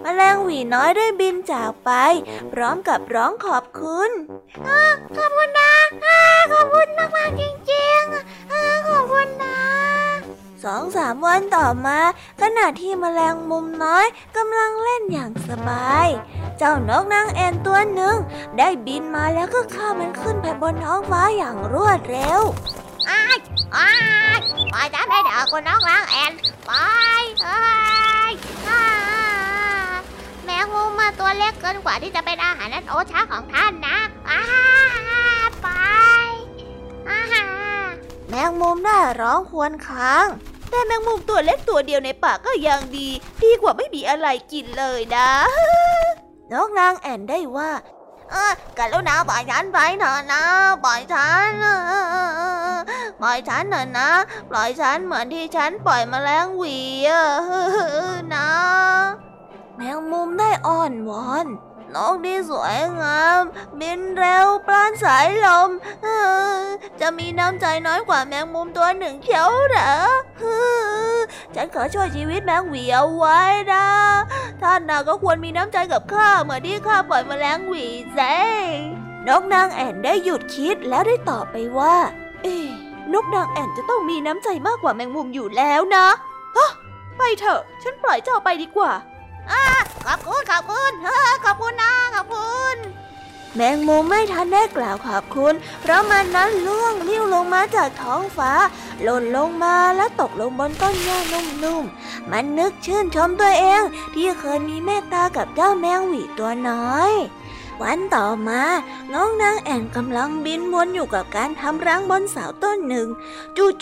[0.05, 1.91] มแมลงหวีน้อยได้บินจากไป
[2.53, 4.11] พร้อมกับร้องขอบคุณ
[5.17, 5.75] ขอบคุณนะ
[6.53, 9.59] ขอบคุณมากมากจริงๆขอบคุณนะ
[10.65, 11.99] สองสามวันต่อมา
[12.41, 14.07] ขณะที่มแมลงมุมน้อย
[14.37, 16.09] กำลังเล่นอย่างสบาย
[16.59, 18.17] เจ้านกนางแอ่นตัวหนึ่ง
[18.59, 22.41] ได้บินมาแล้วก็ข้ามันขึ้นไปบนท้องฟ้าอย่างรวดเร็ว
[23.11, 23.37] อ้าย
[23.77, 23.91] อ้า
[24.37, 24.39] ย
[24.73, 26.33] ปล่อยฉันไปเถอะคุณน้องล้างแอน
[26.67, 26.73] ไป
[27.47, 27.61] อ้า
[28.31, 28.33] ย
[30.45, 33.97] แมงมุมมาตัวเล็กเกินกว่าที่จะเป็นอาหารนั้นโอชาของท่านนะ
[34.31, 34.43] อ้า
[35.63, 35.69] ไป
[37.09, 37.21] อ้า
[38.29, 40.27] แมงมุมได้ร้องควนค้าง
[40.71, 43.09] แต่แมงมุมตัวเล็กตัวเดียวในป่าก็ยังดี
[43.43, 45.31] ดีกว่าไม่มีอะไรกินเลยนะ
[46.53, 47.71] นกนางแอนได้ว่า
[48.31, 50.43] เออกรุณาปล่อยฉันไปเถอะนะ
[50.85, 51.53] ปล่อยฉัน
[53.23, 54.09] ปล่อยฉันเถอะนะ
[54.51, 56.79] ปล่อยฉันเหมือนที่ฉันปล่อยมแมลงหวี
[58.35, 58.49] นะ
[59.77, 61.47] แมงมุมได้อ่อนวอน
[61.95, 63.41] นกที่สวยงาม
[63.81, 65.71] บินเร็วปราณสายลม
[67.01, 69.93] จะมีน้ำใจน้อยกว่าแมงมุมตัวหนึ่งเขียวเหรอ
[71.55, 73.41] ฉันขอช่วยชีวิตแมงหวีเอาไว้
[73.73, 73.87] นะ
[74.63, 78.39] ท่านน่ะก็ควรมีน้ำใจกับข้าเหมือนที่ข้าปล่อยแมลงหวีเซ่
[79.29, 81.97] นกนางแอ่นได้หยุดคิดแล้วได้ตอบไปว่า
[82.43, 82.57] เอ๊
[83.13, 86.07] นกนางแอ่นจะต้องมีน้ำใจมากกว่าแมงมุมอยู่แล้วนะ
[87.19, 88.93] ไปเถอะ ฉันปล่อยเจ้าไปดีกว่า
[90.07, 91.09] ขอบคุณขอบคุณอ
[91.45, 92.77] ขอบคุณนะขอบคุณ
[93.57, 98.53] แมงมุมไม่ทันได้กล่าวขอบคุณ เพราะมันนั้นล่วงลิ้วลงมาจากท้องฟ้า
[99.03, 103.83] หล่นลงมาและตกลงบนต้นหญ้านุ่มๆ มันนึกชื่นชมตัวเอง
[104.15, 107.13] ที่เคยมีเมตตากับเจ้าแมงหวีตัวน้อย
[107.83, 108.63] วันต่อมา
[109.13, 113.09] น้องนางแอ่นกำลังบินวนอยู่กับการทำรังบนเสาต้นหนึ่ง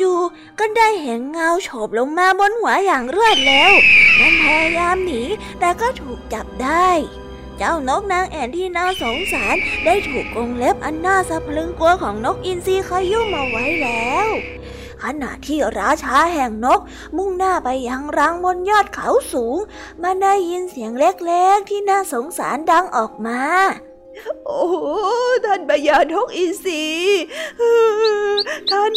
[0.00, 3.72] จู่ๆก็ได้เห็นเงาโฉบลงมาบนหัวอย่างรวดเร็ว
[4.18, 5.22] มันพยายามหนี
[5.60, 6.88] แต่ก็ถูกจับได้
[7.58, 14.28] เจ้านกนางแอ่นที่น่าสงสารได้ถูกกรงเล็บอันน่าสะพรึงกลัวของนกอินทรีขยุ่มมาไว้แล้ว
[15.02, 16.80] ขณะที่ราชาแห่งนก
[17.16, 19.58] มุ่งหน้าไปยังรังบนยอดเขาสูง
[20.02, 23.40] มันได้ยินเสียงเล็กๆ ที่น่าสงสารดังออกมา
[24.46, 24.66] โอ้
[25.44, 26.84] ท่านบยานกอินทรี
[28.70, 28.92] ท่าน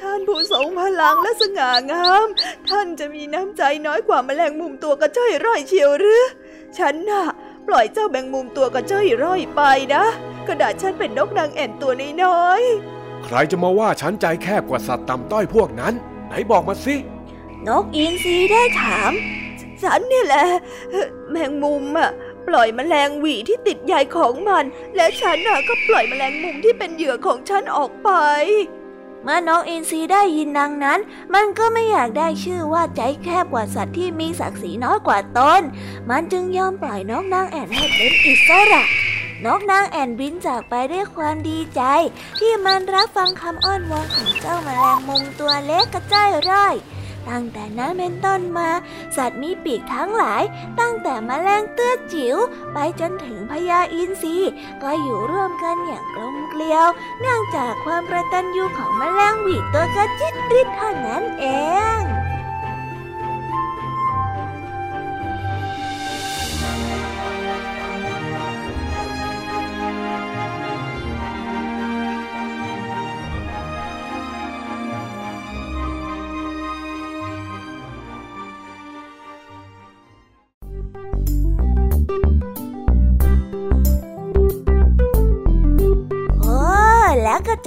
[0.00, 2.26] ท่านผู้ทรงพลังและสง่างาม
[2.68, 6.22] ท่านจะมีน้ำใจน้อยกว่าแมลงมุมตัวกระจ้อยร่อยเชียวหรือ
[6.78, 7.24] ฉันน่ะ
[7.66, 9.62] ปล่อยเจ้าแมงมุมตัวกระจ้อยร่อยไป
[9.94, 10.04] นะ
[10.46, 11.92] กระดาษฉันเป็นนกนางแอ่นตัว
[12.24, 12.62] น้อย
[13.24, 15.94] ใครจะมาว่าฉันใจแคบกว่าสัตว์ต่ำต้อยพวกนั้น
[16.26, 16.96] ไหนบอกมาสิ
[17.68, 19.12] นกอินทรีได้ถาม
[19.82, 20.44] ฉันนี่แหละ
[21.30, 22.10] แมงมุมอะ
[22.46, 24.64] ปล่อยมแมลงหวีที่ติดใยของมัน
[24.96, 28.10] และฉันน่ะก็ปล่อยมแมลงมุมที่เป็นเหยื่อของฉันออกไป
[29.22, 31.00] เมื่อน้องอินทรีได้ยินดังนั้น
[31.34, 35.62] มันก็ไม่อยากได้ชื่อว่าใจแคบกว่าสัตว์ที่มีศักดิ์ศรีน้อยกว่าตน
[36.10, 38.82] มันจึงยอมปล่อยน้องนางแอนให้เป็นอิสระ
[39.44, 41.82] นกนางแอ่นบินจากไปด้วยความดีใจ
[42.38, 46.76] ที่มันรับฟังคำอ้อนวอนของเจ้าแมลงมุมตัวเล็กกระจ้อยร่อย
[47.28, 48.70] ตั้งแต่นั้นเป็นต้นมา
[49.16, 50.42] สัตว์มีปีกทั้งหลาย
[50.80, 52.36] ตั้งแต่มแมลงเตื้อจิ๋ว
[52.72, 54.36] ไปจนถึงพญาอินทรี
[54.82, 56.86] ก็อยู่ร่วมกันอย่างกลมเกลียว
[57.20, 61.46] เนื่องจากความประตันยูของมแมลงหวีตัวกระจิตริดเท่านั้นเอ
[61.98, 62.27] ง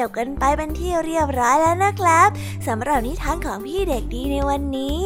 [0.01, 2.29] จบกันไปเป็นที่เรียบร้อยแล้วนะครับ
[2.67, 5.05] สำหรับนิทานของพี่เด็กดีในวันนี้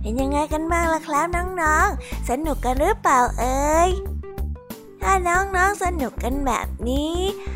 [0.00, 3.90] เป็นยังไงกันบ้างล่ะครับน้องๆ สนุกกันหรือเปล่าเอ่ย
[5.02, 7.16] ถ้าน้องๆสนุกกันแบบนี้